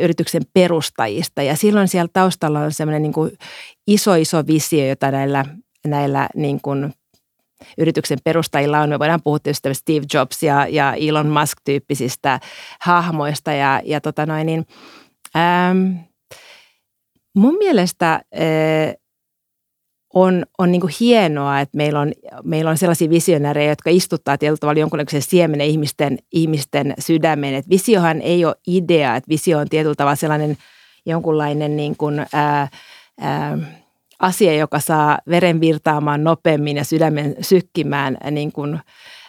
yrityksen 0.00 0.42
perustajista. 0.52 1.42
Ja 1.42 1.56
silloin 1.56 1.88
siellä 1.88 2.08
taustalla 2.12 2.60
on 2.60 2.72
semmoinen 2.72 3.02
niin 3.02 3.12
kuin 3.12 3.30
iso, 3.86 4.14
iso 4.14 4.46
visio, 4.46 4.88
jota 4.88 5.10
näillä, 5.10 5.44
näillä 5.86 6.28
niin 6.34 6.60
kuin 6.60 6.92
yrityksen 7.78 8.18
perustajilla 8.24 8.80
on. 8.80 8.88
Me 8.88 8.98
voidaan 8.98 9.22
puhua 9.24 9.38
tietysti 9.38 9.74
Steve 9.74 10.06
Jobs 10.14 10.42
ja, 10.42 10.66
ja 10.68 10.94
Elon 10.94 11.28
Musk-tyyppisistä 11.28 12.40
hahmoista. 12.80 13.52
Ja, 13.52 13.82
ja 13.84 14.00
tota 14.00 14.26
noin, 14.26 14.46
niin, 14.46 14.66
ähm, 15.36 15.96
mun 17.34 17.54
mielestä 17.54 18.12
äh, 18.14 18.94
on, 20.22 20.46
on 20.58 20.72
niin 20.72 20.82
hienoa, 21.00 21.60
että 21.60 21.76
meillä 21.76 22.00
on, 22.00 22.12
meillä 22.44 22.70
on 22.70 22.78
sellaisia 22.78 23.10
visionäärejä, 23.10 23.72
jotka 23.72 23.90
istuttaa 23.90 24.38
tietyllä 24.38 24.58
tavalla 24.60 24.80
jonkunlaisen 24.80 25.22
siemenen 25.22 25.66
ihmisten, 25.66 26.18
ihmisten 26.32 26.94
sydämeen. 26.98 27.54
Että 27.54 27.70
visiohan 27.70 28.20
ei 28.20 28.44
ole 28.44 28.56
idea, 28.66 29.16
että 29.16 29.28
visio 29.28 29.58
on 29.58 29.68
tietyllä 29.68 29.94
tavalla 29.94 30.16
sellainen 30.16 30.56
jonkunlainen 31.06 31.76
niin 31.76 31.96
kuin, 31.96 32.26
ää, 32.32 32.68
ää, 33.20 33.58
asia, 34.18 34.54
joka 34.54 34.80
saa 34.80 35.18
veren 35.28 35.60
virtaamaan 35.60 36.24
nopeammin 36.24 36.76
ja 36.76 36.84
sydämen 36.84 37.36
sykkimään 37.40 38.18
niin 38.30 38.52
kuin, 38.52 38.80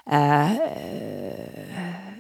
ää, 0.10 0.49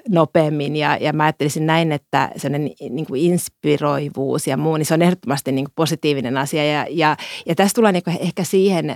nopeammin 0.09 0.75
ja, 0.75 0.97
ja 0.97 1.13
mä 1.13 1.23
ajattelisin 1.23 1.65
näin, 1.65 1.91
että 1.91 2.31
sellainen 2.35 2.71
niin 2.89 3.05
kuin 3.05 3.21
inspiroivuus 3.21 4.47
ja 4.47 4.57
muu, 4.57 4.77
niin 4.77 4.85
se 4.85 4.93
on 4.93 5.01
ehdottomasti 5.01 5.51
niin 5.51 5.65
kuin 5.65 5.73
positiivinen 5.75 6.37
asia. 6.37 6.65
Ja, 6.65 6.85
ja, 6.89 7.17
ja 7.45 7.55
tässä 7.55 7.75
tulee 7.75 7.91
niin 7.91 8.03
ehkä 8.19 8.43
siihen, 8.43 8.95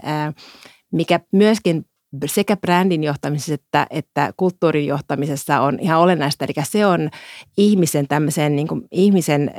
mikä 0.91 1.19
myöskin 1.31 1.85
sekä 2.25 2.57
brändin 2.57 3.03
johtamisessa 3.03 3.53
että, 3.53 3.87
että 3.89 4.33
kulttuurin 4.37 4.87
johtamisessa 4.87 5.61
on 5.61 5.79
ihan 5.79 5.99
olennaista, 5.99 6.45
eli 6.45 6.53
se 6.63 6.85
on 6.85 7.09
ihmisen 7.57 8.07
tämmöisen 8.07 8.55
niin 8.55 8.67
kuin 8.67 8.81
ihmisen 8.91 9.51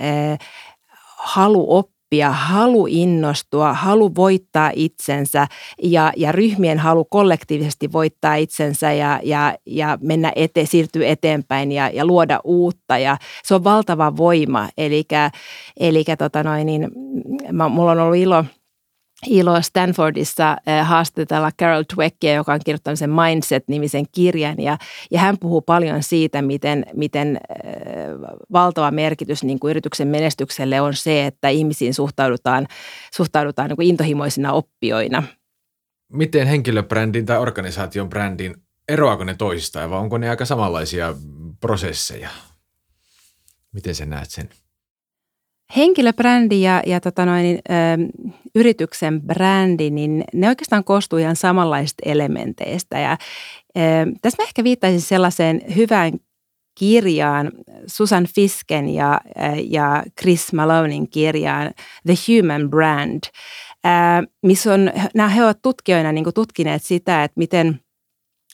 halu 1.16 1.76
oppia 1.76 1.93
oppia, 2.14 2.30
halu 2.30 2.86
innostua, 2.90 3.72
halu 3.72 4.14
voittaa 4.14 4.70
itsensä 4.74 5.46
ja, 5.82 6.12
ja 6.16 6.32
ryhmien 6.32 6.78
halu 6.78 7.04
kollektiivisesti 7.04 7.92
voittaa 7.92 8.34
itsensä 8.34 8.92
ja, 8.92 9.20
ja, 9.22 9.54
ja 9.66 9.98
mennä 10.00 10.32
ete, 10.36 10.66
siirtyä 10.66 11.06
eteenpäin 11.06 11.72
ja, 11.72 11.88
ja 11.88 12.06
luoda 12.06 12.40
uutta. 12.44 12.98
Ja 12.98 13.16
se 13.44 13.54
on 13.54 13.64
valtava 13.64 14.16
voima. 14.16 14.68
Eli, 14.78 15.04
eli 15.80 16.04
tota 16.18 16.42
noin, 16.42 16.66
niin, 16.66 16.90
mä, 17.52 17.68
mulla 17.68 17.90
on 17.90 18.00
ollut 18.00 18.16
ilo– 18.16 18.44
ilo 19.26 19.62
Stanfordissa 19.62 20.56
eh, 20.66 20.86
haastatella 20.86 21.50
Carol 21.60 21.84
Dweckia, 21.96 22.34
joka 22.34 22.52
on 22.52 22.60
kirjoittanut 22.64 22.98
sen 22.98 23.10
Mindset-nimisen 23.10 24.04
kirjan. 24.12 24.60
Ja, 24.60 24.78
ja 25.10 25.18
hän 25.18 25.38
puhuu 25.38 25.60
paljon 25.60 26.02
siitä, 26.02 26.42
miten, 26.42 26.86
miten 26.94 27.40
äh, 27.50 27.66
valtava 28.52 28.90
merkitys 28.90 29.44
niin 29.44 29.60
kuin 29.60 29.70
yrityksen 29.70 30.08
menestykselle 30.08 30.80
on 30.80 30.94
se, 30.94 31.26
että 31.26 31.48
ihmisiin 31.48 31.94
suhtaudutaan, 31.94 32.66
suhtaudutaan 33.14 33.68
niin 33.68 33.76
kuin 33.76 33.88
intohimoisina 33.88 34.52
oppijoina. 34.52 35.22
Miten 36.12 36.46
henkilöbrändin 36.46 37.26
tai 37.26 37.38
organisaation 37.38 38.08
brändin, 38.08 38.56
eroako 38.88 39.24
ne 39.24 39.34
toisistaan 39.34 39.90
vai 39.90 39.98
onko 39.98 40.18
ne 40.18 40.30
aika 40.30 40.44
samanlaisia 40.44 41.14
prosesseja? 41.60 42.28
Miten 43.72 43.94
sä 43.94 44.06
näet 44.06 44.30
sen? 44.30 44.48
Henkilöbrändi 45.76 46.62
ja, 46.62 46.82
ja 46.86 47.00
tota 47.00 47.26
noin, 47.26 47.58
ö, 47.70 47.72
yrityksen 48.54 49.22
brändi, 49.22 49.90
niin 49.90 50.24
ne 50.34 50.48
oikeastaan 50.48 50.84
koostuu 50.84 51.18
ihan 51.18 51.36
samanlaisista 51.36 52.02
elementeistä. 52.06 52.98
Ja, 52.98 53.12
ö, 53.76 53.80
tässä 54.22 54.42
mä 54.42 54.46
ehkä 54.46 54.64
viittaisin 54.64 55.00
sellaiseen 55.00 55.60
hyvään 55.76 56.12
kirjaan, 56.78 57.52
Susan 57.86 58.26
Fisken 58.34 58.88
ja, 58.88 59.20
ja 59.70 60.02
Chris 60.20 60.52
Malonin 60.52 61.10
kirjaan 61.10 61.70
The 62.06 62.14
Human 62.28 62.70
Brand, 62.70 63.22
missä 64.42 64.74
on, 64.74 64.92
nämä 65.14 65.28
he 65.28 65.44
ovat 65.44 65.62
tutkijoina 65.62 66.12
niin 66.12 66.24
tutkineet 66.34 66.82
sitä, 66.82 67.24
että 67.24 67.38
miten, 67.38 67.80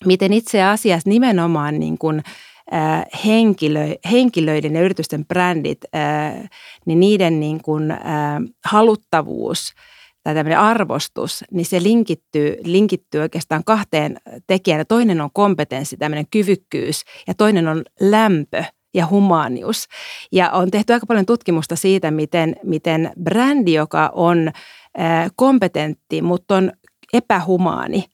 miten 0.05 0.33
itse 0.33 0.63
asiassa 0.63 1.11
nimenomaan 1.11 1.81
niin 1.81 1.99
kuin, 1.99 2.23
henkilö, 3.25 3.95
henkilöiden 4.11 4.75
ja 4.75 4.83
yritysten 4.83 5.27
brändit, 5.27 5.81
niin 6.87 7.01
niiden 7.01 7.41
niin 7.41 7.63
kuin, 7.63 7.95
haluttavuus 8.65 9.73
tai 10.23 10.35
tämmöinen 10.35 10.59
arvostus, 10.59 11.45
niin 11.51 11.67
se 11.67 11.83
linkittyy, 11.83 12.57
linkittyy 12.65 13.21
oikeastaan 13.21 13.65
kahteen 13.65 14.17
tekijään. 14.47 14.87
Toinen 14.89 15.21
on 15.21 15.31
kompetenssi, 15.33 15.97
tämmöinen 15.97 16.27
kyvykkyys 16.31 17.05
ja 17.27 17.35
toinen 17.35 17.69
on 17.69 17.85
lämpö 18.01 18.65
ja 18.95 19.07
humanius. 19.07 19.87
Ja 20.33 20.51
on 20.51 20.71
tehty 20.71 20.93
aika 20.93 21.07
paljon 21.07 21.27
tutkimusta 21.27 21.77
siitä, 21.77 22.11
miten, 22.11 22.57
miten 22.65 23.13
brändi, 23.23 23.73
joka 23.73 24.11
on 24.15 24.51
kompetentti, 25.37 26.23
mutta 26.23 26.57
on 26.57 26.73
epähumaani, 27.13 28.05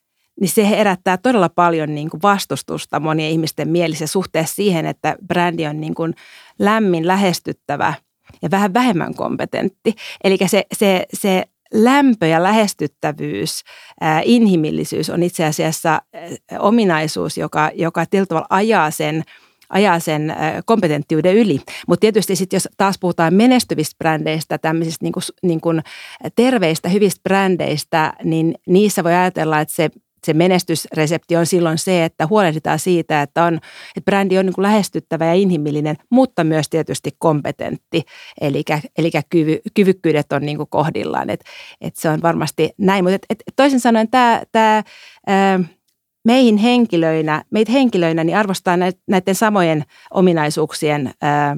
niin 0.41 0.49
se 0.49 0.69
herättää 0.69 1.17
todella 1.17 1.49
paljon 1.49 1.95
niin 1.95 2.11
kuin 2.11 2.23
vastustusta 2.23 3.01
monien 3.01 3.31
ihmisten 3.31 3.69
mielissä 3.69 4.07
suhteessa 4.07 4.55
siihen, 4.55 4.87
että 4.87 5.17
brändi 5.27 5.67
on 5.67 5.81
niin 5.81 5.95
kuin 5.95 6.15
lämmin, 6.59 7.07
lähestyttävä 7.07 7.95
ja 8.43 8.51
vähän 8.51 8.75
vähemmän 8.75 9.15
kompetentti. 9.15 9.95
Eli 10.25 10.39
se, 10.47 10.65
se, 10.75 11.07
se 11.15 11.45
lämpö 11.73 12.27
ja 12.27 12.43
lähestyttävyys, 12.43 13.63
ää, 14.01 14.23
inhimillisyys 14.25 15.11
on 15.11 15.23
itse 15.23 15.45
asiassa 15.45 16.03
ominaisuus, 16.59 17.39
joka, 17.39 17.71
joka 17.75 18.07
tietyllä 18.07 18.27
tavalla 18.27 18.47
ajaa 18.51 18.91
sen– 18.91 19.23
ajaa 19.69 20.01
sen 20.01 20.35
kompetenttiuden 20.65 21.37
yli. 21.37 21.61
Mutta 21.89 22.01
tietysti 22.01 22.37
sitten 22.37 22.57
jos 22.57 22.69
taas 22.77 22.99
puhutaan 22.99 23.35
menestyvistä 23.35 23.95
brändeistä, 23.99 24.59
tämmöisistä 24.59 25.05
niin 25.05 25.13
kuin, 25.13 25.23
niin 25.43 25.61
kuin 25.61 25.83
terveistä, 26.37 26.89
hyvistä 26.89 27.21
brändeistä, 27.23 28.13
niin 28.25 28.55
niissä 28.67 29.05
voi 29.05 29.15
ajatella, 29.15 29.61
että 29.61 29.75
se 29.75 29.91
se 30.27 30.33
menestysresepti 30.33 31.37
on 31.37 31.47
silloin 31.47 31.79
se, 31.79 32.05
että 32.05 32.27
huolehditaan 32.27 32.79
siitä, 32.79 33.23
että, 33.23 33.45
on, 33.45 33.55
että 33.97 34.05
brändi 34.05 34.39
on 34.39 34.47
niin 34.47 34.55
lähestyttävä 34.59 35.27
ja 35.27 35.35
inhimillinen, 35.35 35.97
mutta 36.11 36.45
myös 36.45 36.69
tietysti 36.69 37.11
kompetentti, 37.19 38.03
eli, 38.41 38.65
eli 38.99 39.11
kyvy, 39.31 39.59
kyvykkyydet 39.75 40.33
on 40.33 40.43
niin 40.43 40.59
kohdillaan, 40.69 41.31
että 41.31 41.47
että 41.81 42.01
se 42.01 42.09
on 42.09 42.23
varmasti 42.23 42.71
näin. 42.79 43.05
Mutta 43.05 43.15
et, 43.15 43.43
et 43.47 43.57
toisin 43.57 43.81
sanoen 43.81 44.11
tämä, 44.11 44.43
tämä 44.53 44.83
meihin 46.25 46.57
henkilöinä, 46.57 47.45
meitä 47.51 47.73
henkilöinä 47.73 48.25
niin 48.25 48.37
arvostaa 48.37 48.77
näiden 49.07 49.35
samojen 49.35 49.85
ominaisuuksien 50.11 51.15
ää, 51.23 51.57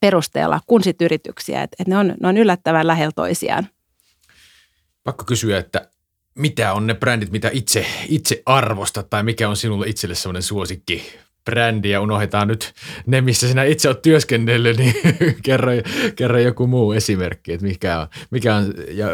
perusteella 0.00 0.60
kuin 0.66 0.82
sit 0.84 1.02
yrityksiä. 1.02 1.62
Että 1.62 1.76
et 1.80 1.88
ne, 1.88 1.98
on, 1.98 2.14
ne 2.20 2.28
on 2.28 2.36
yllättävän 2.36 2.86
lähellä 2.86 3.12
toisiaan. 3.14 3.68
Pakko 5.04 5.24
kysyä, 5.24 5.58
että 5.58 5.91
mitä 6.34 6.72
on 6.72 6.86
ne 6.86 6.94
brändit, 6.94 7.30
mitä 7.30 7.50
itse, 7.52 7.86
itse 8.08 8.42
arvostat 8.46 9.10
tai 9.10 9.22
mikä 9.22 9.48
on 9.48 9.56
sinulle 9.56 9.88
itselle 9.88 10.14
sellainen 10.14 10.42
suosikki 10.42 11.02
brändi 11.44 11.90
ja 11.90 12.00
unohdetaan 12.00 12.48
nyt 12.48 12.72
ne, 13.06 13.20
missä 13.20 13.48
sinä 13.48 13.64
itse 13.64 13.88
olet 13.88 14.02
työskennellyt, 14.02 14.78
niin 14.78 14.94
kerro, 15.44 15.72
kerro 16.16 16.38
joku 16.38 16.66
muu 16.66 16.92
esimerkki, 16.92 17.52
että 17.52 17.66
mikä 17.66 18.00
on, 18.00 18.06
mikä 18.30 18.54
on 18.54 18.74
ja 18.90 19.06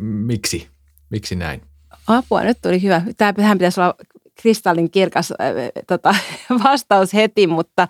miksi, 0.00 0.68
miksi 1.10 1.34
näin? 1.34 1.62
Apua, 2.06 2.42
nyt 2.42 2.58
tuli 2.62 2.82
hyvä. 2.82 3.02
Tähän 3.16 3.58
pitäisi 3.58 3.80
olla 3.80 3.94
kristallin 4.42 4.90
kirkas 4.90 5.30
äh, 5.32 5.36
tota, 5.86 6.14
vastaus 6.64 7.14
heti, 7.14 7.46
mutta, 7.46 7.88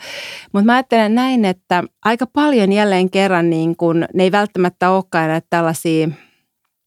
mutta 0.52 0.64
mä 0.64 0.74
ajattelen 0.74 1.14
näin, 1.14 1.44
että 1.44 1.84
aika 2.04 2.26
paljon 2.26 2.72
jälleen 2.72 3.10
kerran 3.10 3.50
niin 3.50 3.76
kun, 3.76 4.06
ne 4.14 4.22
ei 4.22 4.32
välttämättä 4.32 4.90
olekaan 4.90 5.28
näitä 5.28 5.46
tällaisia– 5.50 6.08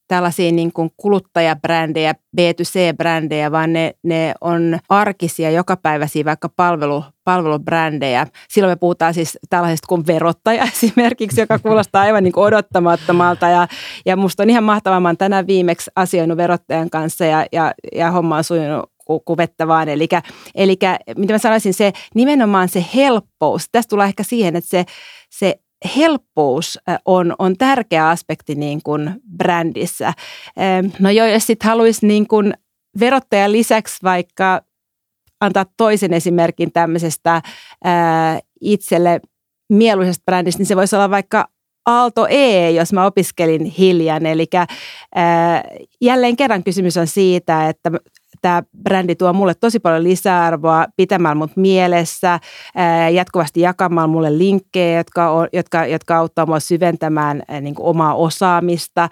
tällaisia 0.07 0.51
niin 0.51 0.73
kuin 0.73 0.89
kuluttajabrändejä, 0.97 2.13
B2C-brändejä, 2.13 3.51
vaan 3.51 3.73
ne, 3.73 3.93
ne 4.03 4.33
on 4.41 4.79
arkisia, 4.89 5.51
jokapäiväisiä 5.51 6.25
vaikka 6.25 6.49
palvelu, 6.49 7.03
palvelubrändejä. 7.23 8.27
Silloin 8.49 8.71
me 8.71 8.75
puhutaan 8.75 9.13
siis 9.13 9.37
tällaisesta 9.49 9.87
kuin 9.87 10.07
verottaja 10.07 10.63
esimerkiksi, 10.73 11.41
joka 11.41 11.59
kuulostaa 11.59 12.01
aivan 12.01 12.23
niin 12.23 12.33
kuin 12.33 12.45
odottamattomalta. 12.45 13.47
Ja, 13.47 13.67
ja 14.05 14.17
musta 14.17 14.43
on 14.43 14.49
ihan 14.49 14.63
mahtavaa, 14.63 14.99
mä 14.99 15.15
tänään 15.15 15.47
viimeksi 15.47 15.91
asioinut 15.95 16.37
verottajan 16.37 16.89
kanssa 16.89 17.25
ja, 17.25 17.45
ja, 17.51 17.73
ja 17.95 18.11
homma 18.11 18.37
on 18.37 18.43
sujunut 18.43 18.91
vettä 19.37 19.67
vaan. 19.67 19.89
Eli, 19.89 20.07
eli 20.55 20.77
mitä 21.17 21.33
mä 21.33 21.37
sanoisin, 21.37 21.73
se 21.73 21.93
nimenomaan 22.15 22.69
se 22.69 22.85
helppous. 22.95 23.69
Tästä 23.71 23.89
tulee 23.89 24.07
ehkä 24.07 24.23
siihen, 24.23 24.55
että 24.55 24.69
se, 24.69 24.85
se 25.29 25.59
helppous 25.97 26.79
on, 27.05 27.35
on 27.39 27.57
tärkeä 27.57 28.09
aspekti 28.09 28.55
niin 28.55 28.81
kuin 28.83 29.13
brändissä. 29.37 30.13
No 30.99 31.09
joo, 31.09 31.27
jos 31.27 31.47
sitten 31.47 31.69
haluaisi 31.69 32.07
niin 32.07 32.27
kuin 32.27 32.53
verottajan 32.99 33.51
lisäksi 33.51 33.97
vaikka 34.03 34.61
antaa 35.41 35.65
toisen 35.77 36.13
esimerkin 36.13 36.71
tämmöisestä 36.71 37.41
ää, 37.83 38.39
itselle 38.61 39.19
mieluisesta 39.69 40.23
brändistä, 40.25 40.59
niin 40.59 40.67
se 40.67 40.75
voisi 40.75 40.95
olla 40.95 41.09
vaikka 41.09 41.47
Aalto 41.85 42.27
E, 42.29 42.71
jos 42.71 42.93
mä 42.93 43.05
opiskelin 43.05 43.65
hiljan. 43.65 44.25
Eli 44.25 44.45
ää, 45.15 45.63
jälleen 46.01 46.35
kerran 46.35 46.63
kysymys 46.63 46.97
on 46.97 47.07
siitä, 47.07 47.69
että 47.69 47.91
tämä 48.47 48.63
brändi 48.83 49.15
tuo 49.15 49.33
mulle 49.33 49.53
tosi 49.53 49.79
paljon 49.79 50.03
lisäarvoa 50.03 50.85
pitämällä 50.95 51.35
mut 51.35 51.51
mielessä, 51.55 52.39
jatkuvasti 53.13 53.61
jakamalla 53.61 54.07
mulle 54.07 54.37
linkkejä, 54.37 54.97
jotka, 54.97 55.31
on, 55.31 55.47
jotka, 55.53 55.85
jotka 55.85 56.17
auttaa 56.17 56.45
mua 56.45 56.59
syventämään 56.59 57.43
niin 57.61 57.75
kuin 57.75 57.85
omaa 57.85 58.15
osaamista. 58.15 59.09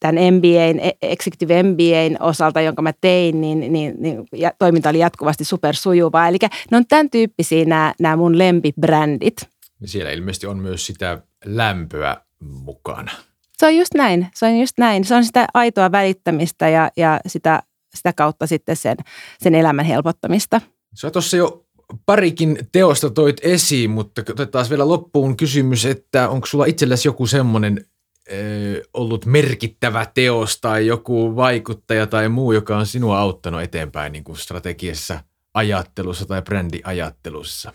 Tämän 0.00 0.34
MBAn, 0.34 0.80
e, 0.80 0.90
Executive 1.02 1.62
MBAn 1.62 2.22
osalta, 2.22 2.60
jonka 2.60 2.82
mä 2.82 2.92
tein, 3.00 3.40
niin, 3.40 3.72
niin, 3.72 3.94
niin 3.98 4.26
toiminta 4.58 4.88
oli 4.88 4.98
jatkuvasti 4.98 5.44
supersujuvaa. 5.44 6.28
Eli 6.28 6.38
ne 6.70 6.76
on 6.76 6.86
tämän 6.88 7.10
tyyppisiä 7.10 7.64
nämä, 7.64 7.94
nämä 8.00 8.16
mun 8.16 8.38
lempibrändit. 8.38 9.36
Siellä 9.84 10.10
ilmeisesti 10.10 10.46
on 10.46 10.58
myös 10.58 10.86
sitä 10.86 11.22
lämpöä 11.44 12.16
mukana. 12.40 13.12
Se 13.58 13.66
on 13.66 13.76
just 13.76 13.94
näin. 13.94 14.26
Se 14.34 14.46
on 14.46 14.60
just 14.60 14.78
näin. 14.78 15.04
Se 15.04 15.14
on 15.14 15.24
sitä 15.24 15.46
aitoa 15.54 15.92
välittämistä 15.92 16.68
ja, 16.68 16.90
ja 16.96 17.20
sitä 17.26 17.62
sitä 17.96 18.12
kautta 18.12 18.46
sitten 18.46 18.76
sen, 18.76 18.96
sen 19.38 19.54
elämän 19.54 19.84
helpottamista. 19.84 20.60
Sä 20.94 21.10
tuossa 21.10 21.36
jo 21.36 21.66
parikin 22.06 22.58
teosta 22.72 23.10
toit 23.10 23.36
esiin, 23.42 23.90
mutta 23.90 24.22
otetaan 24.30 24.66
vielä 24.70 24.88
loppuun 24.88 25.36
kysymys, 25.36 25.86
että 25.86 26.28
onko 26.28 26.46
sulla 26.46 26.64
itsellesi 26.64 27.08
joku 27.08 27.26
semmoinen 27.26 27.86
ollut 28.94 29.26
merkittävä 29.26 30.06
teos 30.14 30.60
tai 30.60 30.86
joku 30.86 31.36
vaikuttaja 31.36 32.06
tai 32.06 32.28
muu, 32.28 32.52
joka 32.52 32.78
on 32.78 32.86
sinua 32.86 33.18
auttanut 33.18 33.62
eteenpäin 33.62 34.12
niin 34.12 34.24
kuin 34.24 34.38
strategiassa, 34.38 35.20
ajattelussa 35.54 36.26
tai 36.26 36.42
brändiajattelussa? 36.42 37.72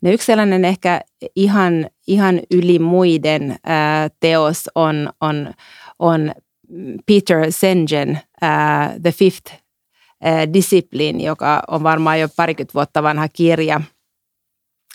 No 0.00 0.10
yksi 0.10 0.26
sellainen 0.26 0.64
ehkä 0.64 1.00
ihan, 1.36 1.90
ihan 2.06 2.40
yli 2.50 2.78
muiden 2.78 3.56
ää, 3.64 4.08
teos 4.20 4.68
on, 4.74 5.10
on, 5.20 5.52
on 5.98 6.32
Peter 7.06 7.52
Sengen 7.52 8.20
uh, 8.42 9.00
The 9.02 9.12
Fifth 9.12 9.54
uh, 9.54 10.52
Discipline, 10.52 11.22
joka 11.22 11.62
on 11.68 11.82
varmaan 11.82 12.20
jo 12.20 12.28
parikymmentä 12.36 12.74
vuotta 12.74 13.02
vanha 13.02 13.28
kirja. 13.28 13.80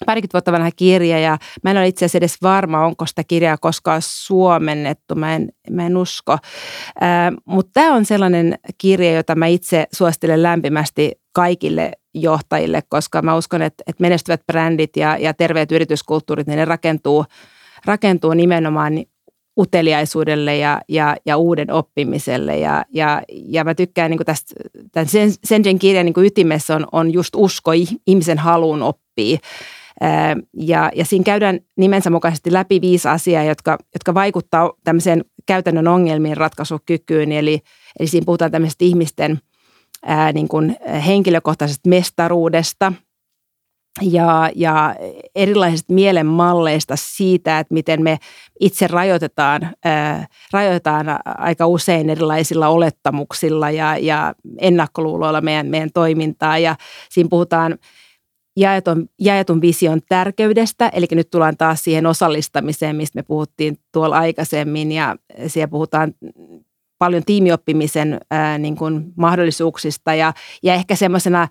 Parikymmentä 0.06 0.34
vuotta 0.34 0.52
vanha 0.52 0.72
kirja 0.76 1.20
ja 1.20 1.38
mä 1.64 1.72
en 1.72 1.78
ole 1.78 1.88
itse 1.88 2.06
asiassa 2.06 2.18
edes 2.18 2.42
varma, 2.42 2.86
onko 2.86 3.06
sitä 3.06 3.24
kirjaa 3.24 3.58
koskaan 3.58 4.02
suomennettu, 4.04 5.16
mä 5.16 5.36
en, 5.36 5.50
mä 5.72 5.86
en 5.86 5.98
usko. 5.98 6.34
Uh, 6.34 7.42
Mutta 7.46 7.72
tämä 7.74 7.96
on 7.96 8.06
sellainen 8.06 8.60
kirja, 8.78 9.16
jota 9.16 9.36
mä 9.36 9.48
itse 9.48 9.88
suosittelen 9.94 10.44
lämpimästi 10.44 11.12
kaikille 11.34 11.92
johtajille, 12.14 12.82
koska 12.90 13.22
mä 13.22 13.36
uskon, 13.36 13.62
että, 13.62 13.84
että 13.88 14.02
menestyvät 14.02 14.42
brändit 14.48 14.98
ja, 14.98 15.18
ja 15.18 15.34
terveet 15.34 15.72
yrityskulttuurit, 15.72 16.48
niin 16.48 16.58
ne 16.58 16.66
rakentuu, 16.66 17.26
rakentuu 17.86 18.34
nimenomaan 18.34 18.94
uteliaisuudelle 19.58 20.58
ja, 20.58 20.82
ja, 20.90 21.16
ja 21.26 21.38
uuden 21.38 21.72
oppimiselle. 21.72 22.58
Ja, 22.58 22.86
ja, 22.94 23.22
ja 23.30 23.64
mä 23.64 23.76
tykkään 23.76 24.12
niin 24.12 24.26
tästä, 24.26 24.56
tämän 24.92 25.08
Senjen 25.44 25.80
kirjan 25.80 26.06
niin 26.06 26.26
ytimessä 26.26 26.76
on, 26.76 26.88
on 26.92 27.14
just 27.14 27.36
usko 27.36 27.72
ihmisen 28.08 28.38
haluun 28.38 28.82
oppia. 28.82 29.38
Ja, 30.54 30.92
ja 30.96 31.06
siinä 31.06 31.24
käydään 31.24 31.60
nimensä 31.78 32.10
mukaisesti 32.10 32.54
läpi 32.54 32.82
viisi 32.82 33.08
asiaa, 33.08 33.44
jotka, 33.44 33.78
jotka 33.94 34.14
vaikuttaa 34.14 34.74
tämmöiseen 34.84 35.26
käytännön 35.46 35.88
ongelmien 35.88 36.38
ratkaisukykyyn. 36.38 37.32
Eli, 37.32 37.60
eli 38.00 38.08
siinä 38.08 38.26
puhutaan 38.26 38.52
tämmöisestä 38.52 38.86
ihmisten 38.86 39.40
ää, 40.06 40.32
niin 40.32 40.48
kuin 40.48 40.76
henkilökohtaisesta 41.06 41.90
mestaruudesta– 41.90 42.94
ja, 44.02 44.50
ja 44.56 44.96
erilaisista 45.36 45.94
mielenmalleista 45.94 46.96
siitä, 46.96 47.60
että 47.60 47.74
miten 47.74 48.04
me 48.04 48.18
itse 48.60 48.88
rajoitetaan, 48.88 49.76
ää, 49.86 50.28
rajoitetaan 50.54 51.06
aika 51.26 51.68
usein 51.68 52.10
erilaisilla 52.10 52.68
olettamuksilla 52.68 53.72
ja, 53.72 53.98
ja 53.98 54.34
ennakkoluuloilla 54.60 55.42
meidän, 55.42 55.68
meidän 55.68 55.90
toimintaa. 55.94 56.58
Ja 56.58 56.76
siinä 57.10 57.30
puhutaan 57.30 57.78
jaetun, 58.58 59.10
jaetun 59.20 59.62
vision 59.62 60.02
tärkeydestä, 60.10 60.90
eli 60.94 61.06
nyt 61.12 61.30
tullaan 61.30 61.58
taas 61.58 61.84
siihen 61.84 62.06
osallistamiseen, 62.06 62.96
mistä 62.96 63.20
me 63.20 63.24
puhuttiin 63.24 63.78
tuolla 63.92 64.18
aikaisemmin, 64.18 64.92
ja 64.92 65.16
siellä 65.48 65.68
puhutaan 65.68 66.14
paljon 66.98 67.24
tiimioppimisen 67.26 68.20
ää, 68.32 68.58
niin 68.58 68.76
kuin 68.76 69.14
mahdollisuuksista, 69.18 70.14
ja, 70.14 70.34
ja 70.64 70.74
ehkä 70.74 70.96
semmoisena 70.96 71.48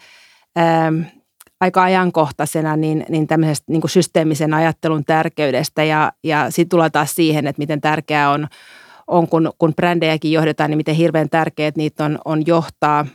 aika 1.64 1.83
ajankohtaisena 1.83 2.77
niin, 2.77 3.07
niin 3.09 3.27
tämmöisestä 3.27 3.72
niin 3.72 3.81
kuin 3.81 3.90
systeemisen 3.90 4.55
ajattelun 4.55 5.05
tärkeydestä, 5.05 5.85
ja, 5.85 6.12
ja 6.24 6.50
sitten 6.50 6.68
tullaan 6.68 6.92
taas 6.92 7.14
siihen, 7.14 7.46
että 7.46 7.61
miten 7.61 7.81
tärkeää 7.81 8.31
on, 8.31 8.48
on 9.07 9.29
kun, 9.29 9.53
kun 9.59 9.74
brändejäkin 9.74 10.33
johdetaan, 10.33 10.70
niin 10.70 10.77
miten 10.77 10.94
hirveän 10.94 11.31
tärkeää 11.31 11.72
niitä 11.77 12.05
on, 12.05 12.18
on 12.24 12.46
johtaa 12.46 13.07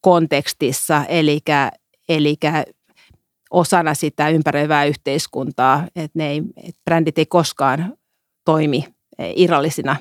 kontekstissa, 0.00 1.04
eli, 1.08 1.40
eli 2.08 2.36
osana 3.50 3.94
sitä 3.94 4.28
ympäröivää 4.28 4.84
yhteiskuntaa, 4.84 5.86
että 5.96 6.18
ne 6.18 6.30
ei, 6.30 6.42
että 6.56 6.80
brändit 6.84 7.18
ei 7.18 7.26
koskaan 7.26 7.94
toimi 8.44 8.84
irrallisina 9.36 9.96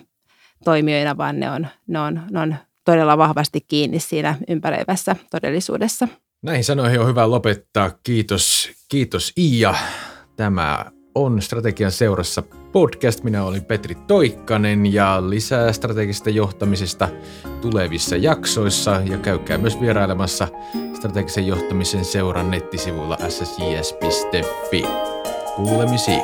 toimijoina, 0.64 1.18
vaan 1.18 1.40
ne 1.40 1.52
on, 1.52 1.68
ne 1.88 2.00
on, 2.00 2.22
ne 2.32 2.40
on 2.40 2.56
todella 2.86 3.18
vahvasti 3.18 3.62
kiinni 3.62 4.00
siinä 4.00 4.36
ympäröivässä 4.48 5.16
todellisuudessa. 5.32 6.08
Näihin 6.44 6.64
sanoihin 6.64 7.00
on 7.00 7.08
hyvä 7.08 7.30
lopettaa. 7.30 7.92
Kiitos, 8.04 8.72
kiitos 8.90 9.34
Iia. 9.38 9.76
Tämä 10.36 10.86
on 11.16 11.42
Strategian 11.42 11.92
seurassa 11.92 12.44
podcast. 12.72 13.24
Minä 13.24 13.44
olin 13.44 13.66
Petri 13.66 13.96
Toikkanen 13.96 14.94
ja 14.94 15.30
lisää 15.30 15.72
strategisesta 15.72 16.30
johtamisesta 16.30 17.10
tulevissa 17.62 18.16
jaksoissa 18.16 19.02
ja 19.06 19.18
käykää 19.18 19.58
myös 19.58 19.82
vierailemassa 19.82 20.48
strategisen 20.94 21.48
johtamisen 21.48 22.06
seuran 22.06 22.52
nettisivuilla 22.52 23.18
ssjs.fi. 23.30 24.84
Kuulemisiin. 25.56 26.22